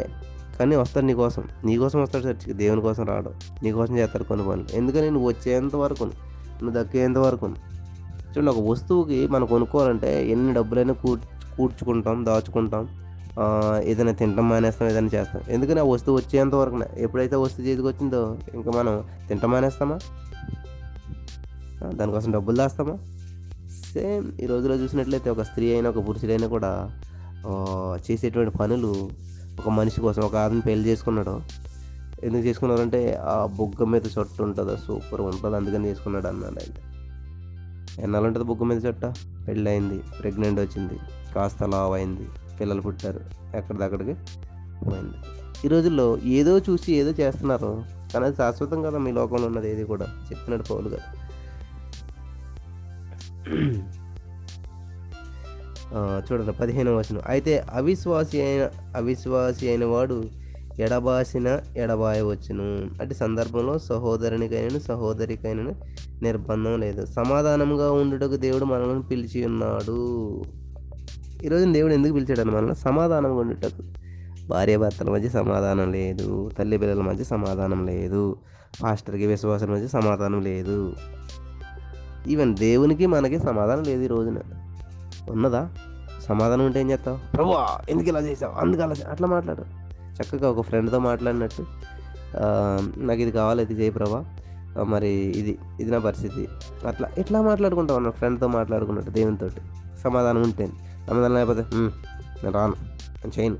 కానీ 0.59 0.75
వస్తాడు 0.75 1.05
నీకోసం 1.05 1.43
నీకోసం 1.65 2.01
వస్తాడు 2.01 2.23
చర్చికి 2.23 2.53
దేవుని 2.53 2.81
కోసం 2.81 3.03
రావడం 3.05 3.33
నీకోసం 3.63 3.97
చేస్తాడు 3.97 4.23
కొన్ని 4.23 4.47
పనులు. 4.47 4.67
ఎందుకని 4.73 5.11
నువ్వు 5.11 5.27
వచ్చేంత 5.27 5.75
వరకు 5.75 6.05
నువ్వు 6.61 6.83
దక్కేంత 6.83 7.17
వరకు 7.17 7.47
చూడండి 8.27 8.51
ఒక 8.51 8.61
వస్తువుకి 8.69 9.27
మనం 9.27 9.45
కొనుక్కోవాలంటే 9.45 10.29
ఎన్ని 10.29 10.53
డబ్బులైనా 10.53 10.93
కూర్ 10.93 11.19
కూర్చుకుంటాం 11.57 12.25
దాచుకుంటాం. 12.25 12.83
ఏదైనా 13.83 14.11
తింటాం 14.11 14.49
మానేస్తాం 14.49 14.89
ఏదైనా 14.89 15.11
చేస్తాం. 15.13 15.41
ఎందుకని 15.49 15.79
ఆ 15.79 15.83
వస్తువు 15.83 16.17
వచ్చేంత 16.17 16.55
వరకు 16.55 16.77
ఎప్పుడైతే 16.97 17.35
వస్తువు 17.35 17.65
చేతికి 17.67 17.87
వచ్చిందో 17.87 18.21
ఇంకా 18.53 18.71
మనం 18.71 18.93
తింటాం 19.27 19.51
మానేస్తామా? 19.51 19.97
చేస్తాం. 21.87 21.99
దానికోసం 21.99 22.31
డబ్బులు 22.31 22.57
దాస్తామా? 22.57 22.97
సేమ్ 23.93 24.31
ఈ 24.41 24.45
రోజులో 24.45 24.75
చూసినట్లయితే 24.75 25.29
ఒక 25.29 25.41
స్త్రీ 25.41 25.73
అయినా 25.73 25.89
ఒక 25.89 26.07
పురుషుడైనా 26.07 26.47
కూడా 26.47 27.01
చేసేటువంటి 28.11 28.57
పనులు 28.57 29.09
ఒక 29.59 29.69
మనిషి 29.69 30.01
కోసం 30.01 30.21
ఒక 30.21 30.35
ఆమెను 30.35 30.61
పెళ్ళి 30.61 30.89
చేసుకున్నాడు. 30.89 31.41
ఎందుకు 32.23 32.43
చేసుకున్నారంటే 32.43 33.13
ఆ 33.13 33.45
బొగ్గ 33.45 33.83
మీద 33.83 34.01
చొట్టు 34.17 34.43
ఉంటుందా? 34.43 34.75
సూపర్ 34.75 35.21
ఉంటుంది? 35.21 35.55
అందుకని 35.55 35.89
చేసుకున్నాడు 35.89 36.27
అన్నాడు 36.27 36.53
ఆయన. 36.53 36.75
ఎన్నాళ్ళు 38.01 38.27
ఉంటుంది 38.27 38.45
బొగ్గ 38.45 38.63
మీద 38.63 38.85
చొట్ట 38.85 39.05
పెళ్ళి 39.47 39.71
అయింది 39.71 39.99
ప్రెగ్నెంట్ 40.19 40.59
వచ్చింది 40.59 40.99
కాస్త 41.35 41.63
లావ్ 41.63 41.93
అయింది 41.93 42.27
పిల్లలు 42.59 42.81
పుట్టారు 42.81 43.19
ఎక్కడిదక్కడికి 43.57 44.13
పోయింది. 44.85 45.17
ఈ 45.65 45.67
రోజుల్లో 45.67 46.17
ఏదో 46.17 46.59
చూసి 46.59 46.95
ఏదో 46.95 47.09
చేస్తున్నారు 47.09 47.83
కానీ 48.13 48.25
అది 48.25 48.35
శాశ్వతం 48.35 48.81
కదా 48.81 48.97
మీ 48.97 49.11
లోకంలో 49.11 49.47
ఉన్నది 49.47 49.71
ఏది 49.71 49.83
కూడా 49.83 50.05
చెప్తున్నాడు 50.05 50.63
పౌలు 50.63 50.89
గారు. 50.89 51.16
చూడండి 56.31 56.51
పదిహేను 56.51 56.97
వచనం. 56.97 57.21
అయితే 57.27 57.63
అవిశ్వాసి 57.73 58.41
అయిన 58.41 58.69
అవిశ్వాసి 58.95 59.69
అయిన 59.69 59.85
వాడు 59.85 60.23
ఎడబాసిన 60.79 61.59
ఎడబాయవచ్చును 61.77 62.87
అటు 63.01 63.13
సందర్భంలో 63.13 63.77
సహోదరునికైనా 63.77 64.79
సహోదరికైనా 64.79 65.73
నిర్బంధం 66.21 66.79
లేదు. 66.79 67.05
సమాధానంగా 67.05 67.91
ఉండుటకు 67.91 68.35
దేవుడు 68.35 68.65
మనల్ని 68.65 69.01
పిలిచి 69.01 69.45
ఉన్నాడు. 69.45 70.43
ఈరోజు 71.43 71.71
దేవుడు 71.71 71.93
ఎందుకు 71.93 72.13
పిలిచాడు 72.13 72.43
మనల్ని? 72.43 72.75
సమాధానంగా 72.75 73.33
ఉండుటకు. 73.33 73.83
భార్య 74.47 74.77
భర్తల 74.77 75.09
మధ్య 75.09 75.29
సమాధానం 75.29 75.91
లేదు. 75.91 76.51
తల్లి 76.59 76.77
పిల్లల 76.77 77.01
మధ్య 77.01 77.23
సమాధానం 77.23 77.85
లేదు. 77.85 78.35
పాస్టర్కి 78.83 79.25
విశ్వాసం 79.25 79.73
మధ్య 79.73 79.87
సమాధానం 79.87 80.41
లేదు. 80.41 80.93
ఈవెన్ 82.27 82.55
దేవునికి 82.57 83.05
మనకి 83.05 83.39
సమాధానం 83.39 83.83
లేదు 83.83 84.01
ఈ 84.03 84.07
రోజున. 84.07 84.39
ఉన్నదా? 85.29 85.69
సమాధానం 86.27 86.65
ఉంటే 86.65 86.79
ఏం 86.81 86.89
చేస్తావు? 86.91 87.19
ప్రభా 87.35 87.77
ఎందుకు 87.89 88.09
ఇలా 88.09 88.19
చేసావు? 88.19 88.53
అందుకు 88.61 88.81
అలా 88.81 88.95
అట్లా 89.09 89.27
మాట్లాడు. 89.27 89.63
చక్కగా 90.17 90.49
ఒక 90.51 90.61
ఫ్రెండ్తో 90.61 90.99
మాట్లాడినట్టు. 90.99 91.63
నాకు 92.97 93.21
ఇది 93.21 93.31
కావాలి 93.31 93.63
ఇది 93.63 93.73
చేయి 93.73 93.91
ప్రభా. 93.91 94.25
మరి 94.83 95.09
ఇది 95.09 95.57
ఇది 95.79 95.91
నా 95.91 95.99
పరిస్థితి. 95.99 96.47
అట్లా 96.87 97.07
ఎట్లా 97.17 97.41
మాట్లాడుకుంటావు 97.41 97.99
అన్న 97.99 98.09
ఫ్రెండ్తో 98.09 98.47
మాట్లాడుకున్నట్టు 98.47 99.11
దేవునితో 99.11 99.49
సమాధానం 100.03 100.41
ఉంటే 100.41 100.69
సమాధానం 101.09 101.33
లేకపోతే 101.33 101.65
నేను 101.73 102.51
రాను 102.51 102.75
నేను 102.81 103.39
చేయను. 103.39 103.57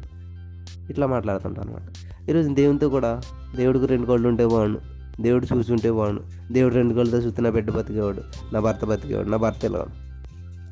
ఇట్లా 0.90 1.08
మాట్లాడుతుంటాను 1.08 1.68
అనమాట 1.70 2.30
ఈరోజు 2.30 2.50
దేవునితో 2.54 2.90
కూడా 2.90 3.22
దేవుడికి 3.56 3.86
రెండు 3.86 4.06
కోళ్ళు 4.06 4.28
ఉంటే 4.28 4.46
బాగుండు. 4.46 4.80
దేవుడు 5.22 5.58
చూసుంటే 5.58 5.92
బాగుండు. 5.92 6.54
దేవుడు 6.54 6.74
రెండు 6.74 6.94
కళ్ళతో 6.94 7.18
చూస్తే 7.18 7.42
నా 7.42 7.50
బిడ్డ 7.50 7.72
బతికేవాడు 7.72 8.22
నా 8.54 8.60
భర్త 8.60 8.86
బతికేవాడు 8.86 9.30
నా 9.30 9.38
భర్త 9.38 9.66
ఎలా 9.66 9.86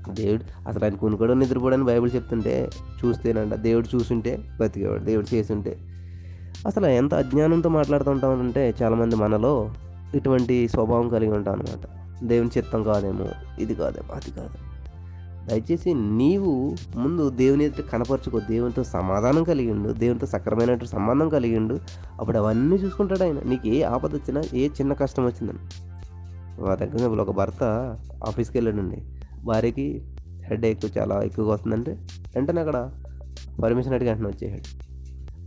దేవుడు 0.10 0.70
అసలు 0.70 0.86
ఆయన 0.86 0.94
కొనుక్కోవడం 0.94 1.40
నిద్రపోవడానికి 1.40 1.88
బైబిల్ 1.88 2.16
చెప్తుంటే 2.16 2.70
చూస్తేనంట. 3.06 3.54
దేవుడు 3.54 3.96
చూసుంటే 3.96 4.58
బతికేవాడు 4.60 5.04
దేవుడు 5.04 5.36
చేసుంటే. 5.36 5.78
అసలు 6.68 6.86
ఎంత 6.86 7.14
అజ్ఞానంతో 7.14 7.70
మాట్లాడుతుంటామంటే 7.70 8.76
చాలామంది 8.84 9.16
మనలో 9.16 9.74
ఇటువంటి 10.16 10.70
స్వభావం 10.70 11.10
కలిగి 11.10 11.32
ఉంటాం 11.32 11.54
అనమాట 11.54 11.86
దేవుని 12.24 12.50
చిత్తం 12.58 12.84
కాదేమో 12.84 13.28
ఇది 13.60 13.76
కాదేమో 13.76 14.16
అది 14.16 14.32
కాదు 14.32 14.65
దయచేసి 15.48 15.94
నీవు 15.94 16.76
ముందు 16.96 17.30
దేవుని 17.30 17.64
ఎదుట 17.64 17.86
కనపరచుకో. 17.86 18.40
దేవునితో 18.40 18.84
సమాధానం 18.84 19.44
కలిగిండు 19.44 19.90
దేవునితో 19.90 20.28
సక్రమైనటువంటి 20.28 20.88
సంబంధం 20.88 21.30
కలిగిండు. 21.30 21.80
అప్పుడు 22.20 22.38
అవన్నీ 22.38 22.76
చూసుకుంటాడు 22.76 23.24
ఆయన. 23.24 23.40
నీకు 23.40 23.68
ఏ 23.68 23.82
ఆపద 23.82 24.16
వచ్చినా 24.16 24.42
ఏ 24.54 24.68
చిన్న 24.68 24.94
కష్టం 24.94 25.26
వచ్చిందని. 25.26 25.60
మా 26.64 26.76
దగ్గర 26.76 27.20
ఒక 27.20 27.32
భర్త 27.32 27.64
ఆఫీస్కి 28.28 28.58
వెళ్ళాడండి. 28.58 29.04
భార్యకి 29.46 30.04
హెడ్ 30.44 30.66
ఎక్కువ 30.66 30.90
చాలా 30.98 31.24
ఎక్కువగా 31.24 31.54
వస్తుందంటే 31.54 31.92
వెంటనే 32.36 32.62
అక్కడ 32.62 32.92
పర్మిషన్ 33.64 33.94
అడిగి 33.94 34.10
వెంటనే 34.10 34.30
వచ్చేసాడు. 34.30 34.86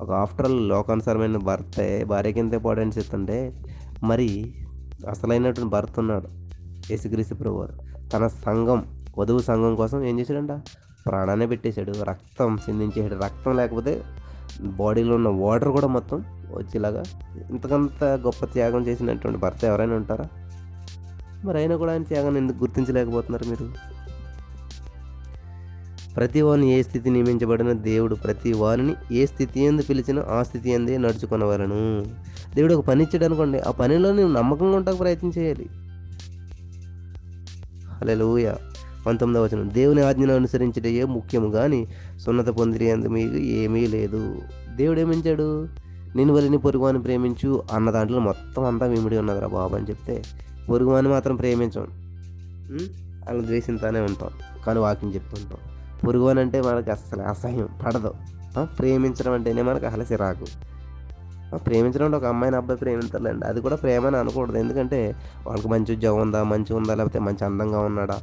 ఒక 0.03 0.11
ఆఫ్టర్ 0.11 0.51
లోకానుసారమైన 0.51 1.37
భర్త 1.37 2.05
భార్యకి 2.05 2.39
ఎంత 2.39 2.55
ఇంపార్టెన్స్ 2.55 2.99
ఇస్తుంటే 2.99 3.65
మరి 4.05 4.55
అసలైనటువంటి 5.11 5.71
భర్త 5.73 5.95
ఉన్నాడు 5.99 6.29
యేసుక్రీస్తు 6.91 7.35
ప్రభు 7.35 7.67
తన 8.13 8.27
సంఘం 8.27 8.98
వధువు 9.19 9.39
సంఘం 9.39 9.75
కోసం 9.75 10.05
ఏం 10.05 10.21
చేశాడంట? 10.21 10.51
ప్రాణాన్ని 11.07 11.47
పెట్టేశాడు. 11.47 11.93
రక్తం 12.03 12.59
సిందించేసాడు 12.59 13.25
రక్తం 13.25 13.57
లేకపోతే 13.57 14.03
బాడీలో 14.61 15.15
ఉన్న 15.15 15.29
వాటర్ 15.29 15.69
కూడా 15.69 15.87
మొత్తం 15.87 16.25
వచ్చేలాగా 16.51 17.03
ఇంతకంత 17.51 18.05
గొప్ప 18.05 18.45
త్యాగం 18.45 18.87
చేసినటువంటి 18.87 19.41
భర్త 19.41 19.65
ఎవరైనా 19.65 19.95
ఉంటారా? 19.95 20.29
మరి 21.45 21.59
అయినా 21.59 21.77
కూడా 21.77 21.93
ఆయన 21.93 22.03
త్యాగాన్ని 22.03 22.41
ఎందుకు 22.41 22.59
గుర్తించలేకపోతున్నారు 22.59 23.45
మీరు? 23.45 23.99
ప్రతి 26.15 26.43
వారిని 26.43 26.73
ఏ 26.73 26.83
స్థితి 26.83 27.11
నియమించబడిన 27.11 27.73
దేవుడు 27.73 28.15
ప్రతి 28.15 28.53
వారిని 28.53 28.95
ఏ 29.13 29.27
స్థితి 29.27 29.61
ఎందు 29.61 29.83
పిలిచినా 29.83 30.25
ఆ 30.29 30.43
స్థితి 30.43 30.71
ఎందే 30.71 30.99
నడుచుకునేవారను 30.99 32.07
దేవుడు 32.55 32.75
ఒక 32.75 32.87
పని 32.87 33.03
ఇచ్చాడు 33.03 33.25
అనుకోండి. 33.25 33.61
ఆ 33.61 33.71
పనిలో 33.71 34.13
నువ్వు 34.13 34.33
నమ్మకంగా 34.33 34.77
ఉండక 34.77 34.99
ప్రయత్నం 34.99 35.33
చేయాలి. 35.39 35.69
హల్లెలూయా. 37.93 38.57
పంతొమ్మిదవ 39.09 39.45
వచనం. 39.45 39.71
దేవుని 39.75 40.03
ఆజ్ఞను 40.03 40.35
అనుసరించటే 40.35 41.05
ముఖ్యము 41.05 41.51
కానీ 41.51 41.89
సున్నత 42.21 42.47
పొందిరి 42.47 42.91
అందు 42.91 43.09
మీకు 43.09 43.35
ఏమీ 43.35 43.87
లేదు. 43.87 44.39
దేవుడు 44.77 45.01
ఏమించాడు 45.01 45.69
నేను 46.17 46.35
వలిని 46.35 46.59
పొరుగువాని 46.59 47.03
ప్రేమించు 47.03 47.63
అన్న 47.73 47.91
దాంట్లో 47.91 48.19
మొత్తం 48.19 48.65
అంతా 48.65 48.87
మిమిడి 48.87 49.19
ఉన్నదిరా 49.19 49.47
బాబు 49.47 49.77
అని 49.77 49.87
చెప్తే 49.91 50.23
పొరుగువాని 50.71 51.09
మాత్రం 51.09 51.37
ప్రేమించాం. 51.37 51.87
అలా 53.29 53.41
ద్వేషింతానే 53.41 54.01
ఉంటాం. 54.01 54.31
కానీ 54.67 54.79
వాకింగ్ 54.79 55.15
చెప్తుంటాం 55.15 55.59
పొరుగువాని 56.07 56.41
అంటే 56.41 56.61
మనకి 56.61 56.91
అసలు 56.91 57.23
అసహ్యం 57.23 57.69
పడదు. 57.87 58.13
ప్రేమించడం 58.63 59.33
అంటేనే 59.33 59.63
మనకు 59.63 59.87
అసలు 59.87 60.17
రాకు 60.17 60.47
ప్రేమించడం 61.57 62.05
అంటే 62.05 62.17
ఒక 62.17 62.25
అమ్మాయిని 62.25 62.57
అబ్బాయి 62.57 62.79
ప్రేమించాలండి. 62.79 63.47
అది 63.47 63.61
కూడా 63.61 63.77
ప్రేమ 63.77 64.07
అని 64.07 64.17
అనకూడదు. 64.17 64.59
ఎందుకంటే 64.59 65.17
వాళ్ళకి 65.47 65.69
మంచి 65.69 65.97
ఉద్యోగం 65.97 66.21
ఉందా? 66.21 66.45
మంచి 66.45 66.75
ఉందా? 66.75 66.95
లేకపోతే 66.95 67.19
మంచి 67.19 67.45
అందంగా 67.45 67.81
ఉన్నాడా? 67.81 68.19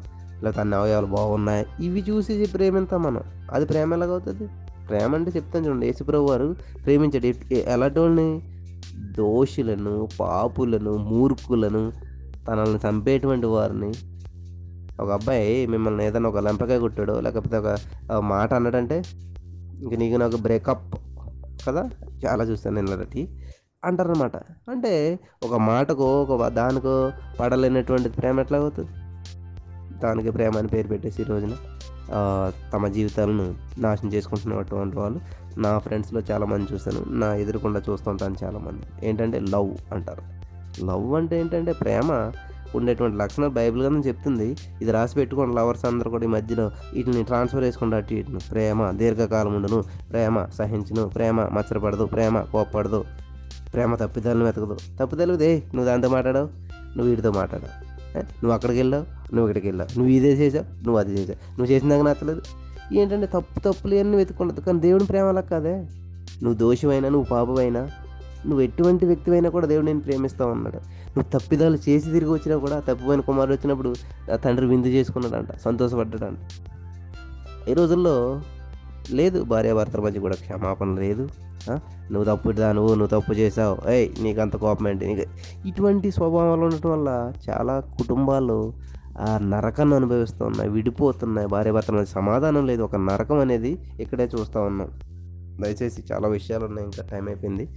లేకపోతే 0.46 0.62
అన్ని 0.62 0.76
అవయవాలు 0.76 1.06
బాగున్నాయి. 1.06 1.66
ఇవి 1.84 2.04
చూసి 2.10 2.46
ప్రేమిస్తాం 2.54 3.04
మనం. 3.04 3.22
అది 3.52 3.66
ప్రేమ 3.66 3.94
ఎలాగవుతుంది? 3.94 4.50
ప్రేమ 4.88 5.16
అంటే 5.16 5.32
చెప్తాను 5.36 5.68
చూడండి. 5.68 5.86
యేసుప్రభు 5.86 6.24
వారు 6.24 6.56
ప్రేమించాడు. 6.86 7.54
ఎలాంటి 7.54 8.00
వాళ్ళని 8.00 8.42
దోషులను 9.18 10.08
పాపులను 10.20 10.98
మూర్ఖులను 10.98 11.92
తనల్ని 12.48 12.80
చంపేటువంటి 12.90 13.46
వారిని. 13.46 13.92
ఒక 15.00 15.12
అబ్బాయి 15.12 15.68
మిమ్మల్ని 15.68 16.06
ఏదైనా 16.06 16.30
ఒక 16.30 16.38
లంపకాయ 16.38 16.80
కొట్టాడో 16.80 17.20
లేకపోతే 17.20 17.58
ఒక 17.58 17.78
మాట 18.20 18.54
అన్నాడంటే 18.54 19.04
ఇంక 19.82 19.94
నీకు 19.94 20.18
నాకు 20.18 20.38
బ్రేకప్ 20.38 20.96
కదా? 21.68 21.90
చాలా 22.26 22.44
చూస్తాను 22.44 22.76
నేను 22.76 22.88
ఇలాంటి 22.88 23.30
అంటారనమాట 23.86 24.36
అంటే 24.70 25.20
ఒక 25.44 25.56
మాటకో 25.56 26.24
ఒక 26.24 26.48
దానికో 26.48 27.12
పడలేనటువంటి 27.40 28.10
ప్రేమ 28.10 28.40
ఎట్లా 28.40 28.58
అవుతుంది 28.58 28.90
దానికి 30.04 30.30
ప్రేమ 30.30 30.58
అని 30.58 30.68
పేరు 30.68 30.88
పెట్టేసి 30.88 31.22
ఈ 31.22 31.26
రోజున 31.26 31.52
తమ 32.74 32.88
జీవితాలను 32.88 33.56
నాశనం 33.78 34.14
చేసుకుంటున్నటువంటి 34.14 34.98
వాళ్ళు. 34.98 35.20
నా 35.58 35.78
ఫ్రెండ్స్లో 35.78 36.22
చాలామంది 36.32 36.74
చూస్తాను 36.74 37.14
నా 37.14 37.36
ఎదురుకుండా 37.36 37.82
చూస్తుంటాను 37.90 38.36
చాలామంది. 38.44 39.08
ఏంటంటే 39.08 39.40
లవ్ 39.40 39.94
అంటారు. 39.94 40.22
లవ్ 40.86 41.14
అంటే 41.14 41.40
ఏంటంటే 41.40 41.74
ప్రేమ 41.74 42.32
ఉండేటువంటి 42.76 43.18
లక్షణాలు 43.18 43.52
బైబిల్ 43.52 43.84
కదా 43.84 43.96
చెప్తుంది. 43.96 44.58
ఇది 44.82 44.92
రాసి 44.92 45.16
పెట్టుకోండి 45.16 45.56
లవర్స్ 45.56 45.86
అందరూ 45.86 46.10
కూడా 46.10 46.24
ఈ 46.24 46.28
మధ్యలో 46.28 46.72
వీటిని 46.94 47.24
ట్రాన్స్ఫర్ 47.24 47.64
చేసుకుంటూ 47.64 47.98
అటు 47.98 48.14
ఇటును. 48.14 48.40
ప్రేమ 48.52 48.92
దీర్ఘకాలం 48.92 49.56
ఉండును. 49.56 49.82
ప్రేమ 49.82 50.46
సహించును. 50.58 51.10
ప్రేమ 51.10 51.42
మచ్చరపడదు. 51.42 52.06
ప్రేమ 52.06 52.42
కోప్పడదు. 52.42 53.04
ప్రేమ 53.74 53.96
తప్పిదాలను 53.96 54.46
వెతకదు. 54.46 54.78
తప్పిదాలు 55.00 55.44
ఏ 55.44 55.56
నువ్వు 55.58 55.86
దాంతో 55.86 56.10
మాట్లాడవు? 56.10 56.46
నువ్వు 56.98 57.10
వీటితో 57.10 57.32
మాట్లాడవు. 57.32 57.95
నువ్వు 58.20 58.52
అక్కడికి 58.52 58.80
వెళ్ళావు 58.80 59.06
నువ్వు 59.36 59.48
ఇక్కడికి 59.48 59.68
వెళ్ళావు 59.68 60.00
నువ్వు 60.00 60.14
ఇదే 60.14 60.34
చేసావు 60.34 60.64
నువ్వు 60.64 60.98
అది 60.98 61.12
చేసావు. 61.14 61.60
నువ్వు 61.60 61.66
చేసిన 61.66 61.90
దాకా 61.90 62.04
నచ్చలేదు. 62.04 62.42
ఏంటంటే 62.94 63.28
తప్పు 63.28 63.60
తప్పులు 63.60 63.96
అన్నీ 63.96 64.18
వెతుకుండదు 64.18 64.62
కానీ 64.62 64.80
దేవుని 64.80 65.06
ప్రేమ 65.06 65.26
అలా 65.26 65.42
కాదే. 65.42 65.76
నువ్వు 66.44 66.54
దోషమైనా 66.54 67.10
నువ్వు 67.10 67.28
పాపమైనా 67.32 67.90
నువ్వు 68.46 68.62
ఎటువంటి 68.62 69.06
వ్యక్తివైనా 69.06 69.50
కూడా 69.50 69.68
దేవుడు 69.68 69.86
నేను 69.86 70.00
ప్రేమిస్తావు 70.00 70.52
అన్నాడు. 70.52 70.76
నువ్వు 71.16 71.40
తప్పిదాలు 71.40 71.76
చేసి 71.76 72.12
తిరిగి 72.12 72.32
వచ్చినా 72.32 72.58
కూడా 72.58 72.80
తప్పిపోయిన 72.80 73.22
కుమారుడు 73.22 73.54
వచ్చినప్పుడు 73.54 73.96
ఆ 74.34 74.36
తండ్రి 74.36 74.66
విందు 74.66 74.88
చేసుకున్నాడంట 74.88 75.48
సంతోషపడ్డాడంట. 75.58 76.38
ఈ 77.70 77.74
రోజుల్లో 77.74 78.42
లేదు 79.12 79.44
భార్యాభర్తల 79.44 80.00
మధ్య 80.00 80.20
కూడా 80.20 80.36
క్షమాపణ 80.36 80.96
లేదు. 81.00 81.30
నువ్వు 82.12 82.36
తప్పు 82.36 82.50
నువ్వు? 82.50 82.96
నువ్వు 82.96 83.20
తప్పు 83.20 83.34
చేసావు 83.34 83.90
ఏయ్ 83.90 84.10
నీకు 84.22 84.42
అంత 84.42 84.56
కోపం 84.56 84.88
ఏంటి? 84.88 85.08
నీకు 85.08 85.22
ఇటువంటి 85.68 86.12
స్వభావాలు 86.12 86.62
ఉండటం 86.62 86.92
వల్ల 86.92 87.34
చాలా 87.50 87.80
కుటుంబాలు 87.80 88.74
ఆ 89.20 89.38
నరకాన్ని 89.38 89.96
అనుభవిస్తూ 89.96 90.46
ఉన్నాయి 90.46 90.70
విడిపోతున్నాయి. 90.70 91.48
భార్యాభర్తల 91.48 91.94
మధ్య 91.96 92.12
సమాధానం 92.12 92.68
లేదు. 92.68 92.82
ఒక 92.82 92.96
నరకం 92.96 93.40
అనేది 93.40 93.78
ఇక్కడే 94.00 94.30
చూస్తూ 94.40 94.62
ఉన్నాం. 94.62 94.90
దయచేసి 95.62 96.02
చాలా 96.12 96.28
విషయాలు 96.28 96.66
ఉన్నాయి 96.66 96.88
ఇంకా 96.88 97.08
టైం 97.12 97.28
అయిపోయింది. 97.28 97.70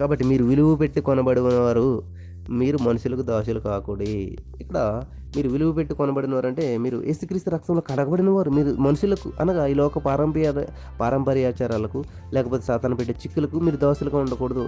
కాబట్టి 0.00 0.24
మీరు 0.24 0.44
విలువ 0.44 0.74
పెట్టి 0.74 1.00
కొనబడిన 1.00 1.42
వారు 1.42 2.02
మీరు 2.50 2.78
మనుషులకు 2.78 3.22
దాసులు 3.22 3.60
కాకూడి 3.60 4.38
ఇక్కడ 4.60 5.02
మీరు 5.36 5.48
విలువ 5.48 5.72
పెట్టి 5.72 5.94
కొనబడినవారంటే 5.94 6.62
అంటే 6.62 6.78
మీరు 6.78 7.02
ఏసుక్రీస్తు 7.02 7.50
రక్తంలో 7.50 7.80
కడగబడిన 7.80 8.30
వారు 8.30 8.50
మీరు 8.50 8.70
మనుషులకు 8.86 9.32
అనగా 9.40 9.66
ఈ 9.66 9.74
లోక 9.74 9.98
పారంపర్య 9.98 10.52
పారంపర్యాచారాలకు 11.00 12.04
లేకపోతే 12.34 12.64
సాతాను 12.64 12.96
పెట్టే 12.96 13.12
చిక్కులకు 13.12 13.60
మీరు 13.60 13.76
దోశలుగా 13.76 14.18
ఉండకూడదు. 14.18 14.64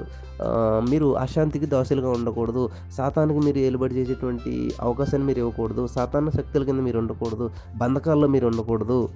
మీరు 0.90 1.16
అశాంతికి 1.16 1.66
దోశలుగా 1.66 2.10
ఉండకూడదు. 2.10 2.68
సాతానికి 2.96 3.40
మీరు 3.46 3.58
ఏలుబడి 3.58 3.94
చేసేటువంటి 3.94 4.72
అవకాశాన్ని 4.80 5.26
మీరు 5.26 5.38
ఇవ్వకూడదు. 5.38 5.86
సాతాన 5.86 6.28
శక్తుల 6.28 6.64
కింద 6.64 6.80
మీరు 6.80 6.98
ఉండకూడదు. 6.98 7.50
బంధకాల్లో 7.76 8.28
మీరు 8.28 8.46
ఉండకూడదు. 8.46 9.08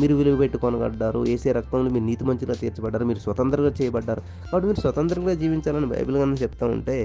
మీరు 0.00 0.14
విలువ 0.14 0.36
పెట్టుకొనగడ్డారు 0.36 1.26
ఏసే 1.26 1.52
రక్తంలో 1.52 1.90
మీరు 1.90 2.04
నీతి 2.04 2.24
మంచిగా 2.24 2.54
తీర్చబడ్డారు. 2.54 3.04
మీరు 3.04 3.18
స్వతంత్రంగా 3.18 3.72
చేయబడ్డారు. 3.82 4.20
కాబట్టి 4.20 4.66
మీరు 4.66 4.80
స్వతంత్రంగా 4.80 5.34
జీవించాలని 5.34 5.86
బైబిల్ 5.86 6.16
కన్నా 6.16 6.36
చెప్తా 6.42 6.66
ఉంటే 6.66 6.98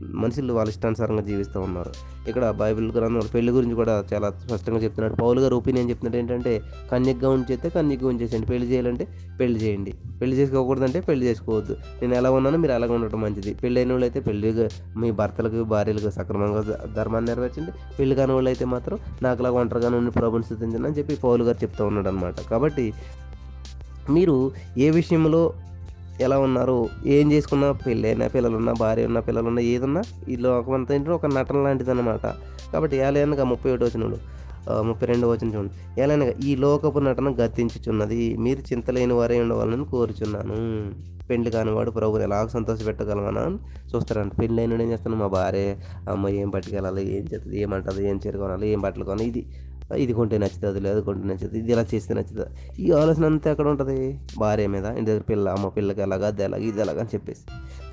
మనుషులు 0.00 0.52
వాళ్ళ 0.52 0.68
ఇష్టానుసారంగా 0.68 1.22
జీవిస్తూ 1.22 1.60
ఉన్నారు. 1.60 1.92
ఇక్కడ 2.28 2.50
బైబిల్ 2.50 2.92
గ్రంథం 2.92 3.28
పెళ్ళి 3.34 3.52
గురించి 3.52 3.74
కూడా 3.74 4.04
చాలా 4.14 4.30
స్పష్టంగా 4.30 4.78
చెప్తున్నాడు. 4.78 5.14
పౌలు 5.14 5.40
గారు 5.40 5.56
ఒపీనియన్ 5.56 5.90
చెప్తున్నాడు 5.90 6.16
ఏంటంటే 6.16 6.62
కన్యగ్గా 6.92 7.28
ఉంచేస్తే 7.28 7.68
కన్యగ్గా 7.68 8.08
ఉంచేసేయండి. 8.08 8.46
పెళ్ళి 8.46 8.66
చేయాలంటే 8.66 9.06
పెళ్ళి 9.40 9.60
చేయండి. 9.60 9.94
పెళ్ళి 10.20 10.36
చేసుకోకూడదంటే 10.36 11.00
పెళ్ళి 11.00 11.26
చేసుకోవద్దు. 11.26 11.76
నేను 12.02 12.14
ఎలా 12.14 12.30
ఉన్నానో 12.30 12.58
మీరు 12.58 12.72
అలాగ 12.72 12.92
ఉండటం 12.92 13.20
మంచిది. 13.20 13.54
పెళ్ళి 13.54 13.80
అయిన 13.80 13.92
వాళ్ళు 13.92 14.06
అయితే 14.06 14.20
పెళ్ళి 14.20 14.68
మీ 14.96 15.10
భర్తలకు 15.10 15.64
భార్యలకు 15.64 16.10
సక్రమంగా 16.10 16.62
ధర్మాన్ని 16.96 17.30
నెరవేర్చండి. 17.30 17.72
పెళ్ళి 17.98 18.14
కాని 18.14 18.32
వాళ్ళు 18.32 18.50
అయితే 18.50 18.64
మాత్రం 18.64 18.98
నాకులాగా 19.22 19.54
ఒంటరిగా 19.54 19.72
ఒంటరిగానే 19.74 20.10
ప్రభుని 20.10 20.44
స్థుతించండి 20.44 20.88
అని 20.88 20.96
చెప్పి 20.98 21.16
పౌలు 21.16 21.44
గారు 21.44 21.58
చెప్తూ 21.62 21.86
ఉన్నాడు 21.86 22.08
అనమాట 22.08 22.34
కాబట్టి 22.50 22.92
మీరు 24.10 24.52
ఏ 24.78 24.90
విషయంలో 24.90 25.52
ఎలా 26.20 26.38
ఉన్నారు? 26.38 26.88
ఏం 27.06 27.32
చేసుకున్నా 27.32 27.72
పెళ్ళైనా 27.72 28.26
పిల్లలున్నా 28.26 28.72
భార్య 28.72 29.06
ఉన్న 29.06 29.20
పిల్లలున్నా 29.20 29.62
ఏదున్నా 29.62 30.02
ఈ 30.28 30.36
లోకమంతా 30.36 30.94
ఏంటంటే 30.94 31.10
ఒక 31.10 31.26
నటన 31.26 31.56
లాంటిది 31.56 31.90
అనమాట 31.90 32.26
కాబట్టి 32.72 32.96
ఏలైనగా 32.96 33.44
ముప్పై 33.44 33.70
ఒకటి 33.70 33.84
వచ్చినాడు 33.84 34.34
ముప్పై 34.82 35.06
రెండు 35.06 35.26
వచ్చిన 35.26 35.54
చూడండి 35.54 36.00
ఎలా 36.00 36.32
ఈ 36.44 36.56
లోకపు 36.56 36.98
నటన 36.98 37.28
గతించుచున్నది. 37.28 38.36
మీరు 38.36 38.58
చింతలేని 38.58 39.12
వారే 39.12 39.40
ఉండవాలని 39.40 39.84
కోరుచున్నాను. 39.84 40.54
పెళ్ళి 41.26 41.50
కానివాడు 41.50 41.90
ప్రభుని 41.90 42.24
ఎలా 42.24 42.46
సంతోషపెట్టగలమనా? 42.46 43.40
అని 43.40 43.58
చూస్తారంట. 43.96 44.32
పెళ్ళి 44.40 44.60
అయినాడు 44.62 44.82
ఏం 44.82 44.90
చేస్తాను 44.90 45.16
మా 45.16 45.26
భార్య 45.26 45.76
అమ్మ 46.10 46.28
ఏం 46.28 46.50
పట్టుకెళ్ళాలి? 46.50 47.16
ఏం 47.16 47.26
చేస్తుంది 47.34 47.60
ఏమంటుంది 47.60 48.08
ఏం 48.08 48.20
చేరుకోవాలి 48.26 48.54
కొనాలి 48.54 48.72
ఏం 48.72 48.80
బట్టలు 48.80 49.04
కొనాలి? 49.04 49.24
ఇది 49.24 49.46
ఇది 49.96 50.12
కొంటే 50.12 50.38
నచ్చుతుంది 50.38 50.80
లేదు 50.80 51.00
కొంటే 51.00 51.28
నచ్చుతుంది 51.28 51.58
ఇది 51.58 51.72
ఇలా 51.72 51.86
చేస్తే 51.94 52.14
నచ్చుతుంది? 52.14 52.82
ఈ 52.82 52.90
ఆలోచన 52.90 53.24
అంతా 53.24 53.50
ఎక్కడ 53.50 53.66
ఉంటుంది? 53.66 54.20
భార్య 54.38 54.66
మీద 54.66 54.84
ఇంటి 54.84 55.10
దగ్గర 55.10 55.20
పిల్ల 55.20 55.48
అమ్మ 55.48 55.68
పిల్లకి 55.68 56.00
ఎలాగా 56.00 56.26
అది 56.26 56.42
ఎలాగ 56.42 56.60
ఇది 56.60 56.80
ఎలాగ 56.80 57.00
అని 57.00 57.08
చెప్పేసి. 57.14 57.40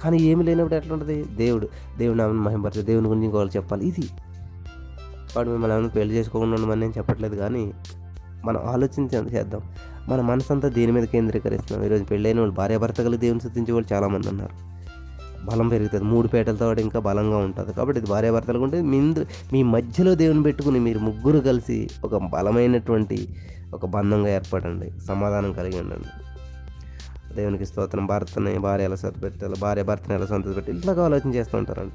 కానీ 0.04 0.18
ఏమి 0.18 0.44
లేనప్పుడు 0.44 0.76
ఎట్లా 0.76 0.94
ఉంటుంది? 0.94 1.24
దేవుడు 1.24 1.70
దేవుడు 1.98 2.18
నామని 2.18 2.40
మహింపరిచే 2.40 2.82
దేవుని 2.82 3.08
గురించి 3.08 3.26
ఇంకోళ్ళు 3.26 3.58
చెప్పాలి. 3.58 3.88
ఇది. 3.88 4.10
వాడు 5.36 5.50
మిమ్మల్ని 5.50 5.78
ఏమైనా 5.78 5.90
పెళ్ళి 5.90 6.16
చేసుకోకుండా 6.16 6.56
ఉండమని 6.56 6.82
నేను 6.82 6.94
చెప్పట్లేదు 6.98 7.36
కానీ 7.36 7.74
మనం 8.46 8.62
ఆలోచించి 8.66 9.18
చేద్దాం. 9.18 9.62
మన 10.10 10.22
మనసు 10.22 10.54
అంతా 10.54 10.68
దేని 10.68 10.92
మీద 10.92 11.04
కేంద్రీకరిస్తున్నాం? 11.04 11.86
ఈరోజు 11.86 12.04
పెళ్ళైన 12.04 12.40
వాళ్ళు 12.40 12.56
భార్యాభర్తలు 12.56 13.18
దేవుని 13.18 13.40
శుద్ధించే 13.40 13.74
వాళ్ళు 13.74 13.94
చాలామంది 13.94 14.28
ఉన్నారు. 14.28 14.71
బలం 15.46 15.68
పెరుగుతుంది. 15.68 16.04
మూడు 16.04 16.28
పేటలతో 16.28 16.74
ఇంకా 16.74 17.00
బలంగా 17.00 17.38
ఉంటుంది. 17.38 17.74
కాబట్టి 17.74 18.00
ఇది 18.02 18.10
భార్యాభర్తలకు 18.10 18.64
ఉంటే 18.64 18.82
మీ 18.82 19.00
మీ 19.54 19.64
మధ్యలో 19.64 20.16
దేవుని 20.16 20.44
పెట్టుకుని 20.44 20.80
మీరు 20.80 21.00
ముగ్గురు 21.00 21.40
కలిసి 21.40 21.90
ఒక 22.04 22.16
బలమైనటువంటి 22.16 23.36
ఒక 23.74 23.86
బంధంగా 23.86 24.30
ఏర్పడండి. 24.30 24.92
సమాధానం 25.08 25.54
కలిగి 25.54 25.82
ఉండండి. 25.82 26.10
దేవునికి 27.36 27.66
స్తోత్రం. 27.66 28.06
భర్తని 28.06 28.60
భార్య 28.60 28.84
ఎలా 28.84 28.96
సంతపెట్టాలి 28.96 29.56
భార్య 29.60 29.84
భర్తని 29.84 30.16
ఎలా 30.16 30.26
సంతోషపెట్టాలి 30.26 30.78
ఇట్లాగా 30.78 31.06
ఆలోచన 31.06 31.30
చేస్తూ 31.36 31.58
ఉంటారంట. 31.58 31.94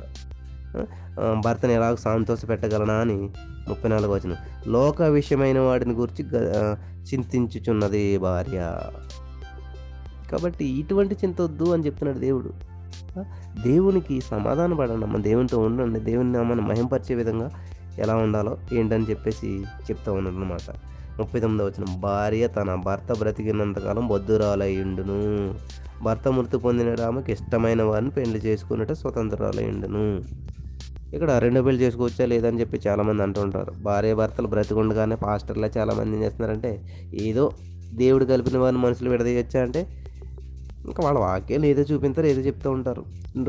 భర్తని 1.44 1.74
ఎలా 1.74 1.94
సంతోష 1.94 2.38
పెట్టగలనా 2.48 2.94
అని 2.94 3.14
ముప్పై 3.68 3.90
నాలుగు 3.90 4.14
వచ్చిన 4.14 4.34
లోక 4.68 5.02
విషయమైన 5.02 5.58
వాటిని 5.58 5.94
గురించి 5.94 6.24
చింతించుచున్నది 7.12 8.18
భార్య. 8.18 8.78
కాబట్టి 10.32 10.64
ఇటువంటి 10.64 11.14
చింత 11.14 11.40
వద్దు 11.40 11.72
అని 11.72 11.86
చెప్తున్నాడు 11.86 12.18
దేవుడు. 12.18 12.75
దేవునికి 13.64 14.14
సమాధాన 14.30 14.72
పడండి 14.72 15.04
అమ్మ 15.04 15.18
దేవునితో 15.20 15.58
ఉండండి 15.60 16.00
దేవుని 16.00 16.32
నామాన్ని 16.32 16.64
మహింపరిచే 16.66 17.14
విధంగా 17.14 17.48
ఎలా 17.98 18.14
ఉండాలో 18.16 18.52
ఏంటని 18.72 19.06
చెప్పేసి 19.10 19.50
చెప్తా 19.86 20.10
ఉన్నాడు 20.12 20.36
అనమాట 20.36 20.68
ముప్పై 21.18 21.38
తొమ్మిది 21.40 21.64
వచ్చిన 21.64 21.84
భార్య 22.00 22.46
తన 22.48 22.70
భర్త 22.84 23.12
బ్రతికినంతకాలం 23.12 24.04
బొద్దురాలయ్యుండును 24.08 25.20
భర్త 26.02 26.28
మృతి 26.28 26.58
పొందిన 26.58 26.90
ఆమెకి 27.02 27.30
ఇష్టమైన 27.32 27.82
వారిని 27.82 28.10
పెళ్ళి 28.10 28.38
చేసుకున్నట్టు 28.38 28.94
స్వతంత్రాలయ్యుండును 28.94 30.04
ఇక్కడ 31.12 31.30
రెండో 31.38 31.60
పెళ్ళి 31.62 31.80
చేసుకోవచ్చా 31.84 32.24
లేదని 32.26 32.60
చెప్పి 32.60 32.76
చాలామంది 32.86 33.22
అంటుంటారు 33.22 33.72
భార్య 33.82 34.14
భర్తలు 34.14 34.48
బ్రతికుండగానే 34.48 35.16
పాస్టర్లే 35.16 35.68
చాలామంది 35.76 36.16
ఏం 36.16 36.22
చేస్తున్నారంటే 36.22 36.72
ఏదో 37.22 37.44
దేవుడు 37.92 38.24
కలిపిన 38.24 38.56
వారిని 38.58 38.80
మనుషులు 38.82 39.10
విడదీయొచ్చా 39.10 39.60
అంటే 39.62 39.82
ఇంకా 40.88 41.00
వాళ్ళ 41.04 41.18
వాక్యాలు 41.18 41.66
ఏదో 41.72 41.82
చూపించారు 41.90 42.28
ఏదో 42.32 42.42
చెప్తూ 42.48 42.68
ఉంటారు. 42.76 43.02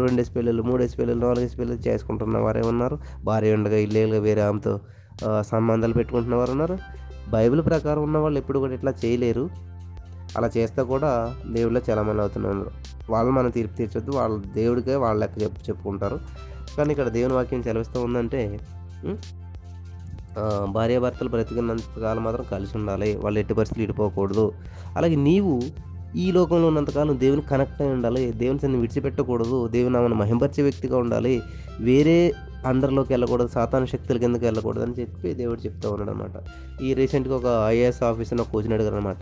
రెండేసి 0.05 0.31
పెళ్ళిళ్ళు 0.35 0.63
మూడేసి 0.69 0.95
పెళ్ళిళ్ళు 0.99 1.23
నాలుగేసి 1.27 1.55
పిల్లలు 1.57 1.81
చేసుకుంటున్న 1.87 2.37
వారే 2.45 2.63
ఉన్నారు 2.71 2.95
భార్య 3.23 3.57
ఉండగా 3.57 3.79
ఇల్లేలుగా 3.85 4.21
వేరే 4.27 4.41
ఆమెతో 4.47 4.73
సంబంధాలు 5.51 5.95
పెట్టుకుంటున్న 5.99 6.35
వారు 6.41 6.51
ఉన్నారు. 6.55 6.77
బైబిల్ 7.35 7.61
ప్రకారం 7.69 8.01
ఉన్న 8.07 8.17
వాళ్ళు 8.23 8.37
ఎప్పుడు 8.39 8.59
కూడా 8.63 8.73
ఇట్లా 8.73 8.91
చేయలేరు. 9.03 9.45
అలా 10.37 10.47
చేస్తే 10.57 10.81
కూడా 10.93 11.11
దేవుళ్ళ 11.55 11.77
చాలామంది 11.89 12.21
అవుతున్నారు 12.21 12.71
వాళ్ళు 13.13 13.31
మనం 13.37 13.49
తీర్పు 13.49 13.75
తీర్చొద్దు 13.77 14.11
వాళ్ళ 14.19 14.35
దేవుడికే 14.57 14.95
వాళ్ళ 15.03 15.17
లెక్క 15.23 15.35
చెప్పు 15.43 15.59
చెప్పుకుంటారు. 15.67 16.17
కానీ 16.77 16.89
ఇక్కడ 16.93 17.09
దేవుని 17.17 17.35
వాక్యం 17.37 17.61
చలవిస్తూ 17.67 17.97
ఉందంటే 18.07 18.41
భార్యాభర్తలు 20.75 21.29
బ్రతికినంత 21.33 21.99
కాలం 22.03 22.23
మాత్రం 22.23 22.45
కలిసి 22.51 22.73
ఉండాలి. 22.77 23.09
వాళ్ళు 23.23 23.37
ఎట్టి 23.41 23.53
పరిస్థితులు 23.59 23.83
ఇడిపోకూడదు 23.85 24.45
అలాగే 24.97 25.17
నీవు 25.27 25.53
ఈ 26.15 26.31
లోకంలో 26.31 26.67
ఉన్నంతకాలం 26.67 27.19
దేవుని 27.19 27.41
కనెక్ట్ 27.41 27.81
అయి 27.81 27.91
ఉండాలి 27.91 28.31
దేవుని 28.31 28.59
సన్ని 28.59 28.77
విడిచిపెట్టకూడదు 28.77 29.67
దేవుని 29.67 29.97
ఆమెను 29.97 30.15
మహింపరిచే 30.15 30.63
వ్యక్తిగా 30.63 30.97
ఉండాలి 30.97 31.41
వేరే 31.79 32.33
అందరిలోకి 32.65 33.13
వెళ్ళకూడదు 33.13 33.47
సాతాను 33.47 33.85
శక్తుల 33.85 34.17
కిందకి 34.17 34.45
వెళ్ళకూడదు 34.45 34.83
అని 34.83 35.01
చెప్పి 35.01 35.33
దేవుడు 35.33 35.59
చెప్తూ 35.59 35.91
ఉన్నాడు 35.91 36.11
అనమాట 36.11 36.37
ఈ 36.81 36.93
రీసెంట్గా 36.93 37.35
ఒక 37.35 37.67
ఐఏఎస్ 37.67 38.03
ఆఫీసర్ 38.03 38.41
ఒక 38.41 38.47
కోచింగ్ 38.51 38.73
అడిగారు 38.73 38.95
అనమాట 38.95 39.17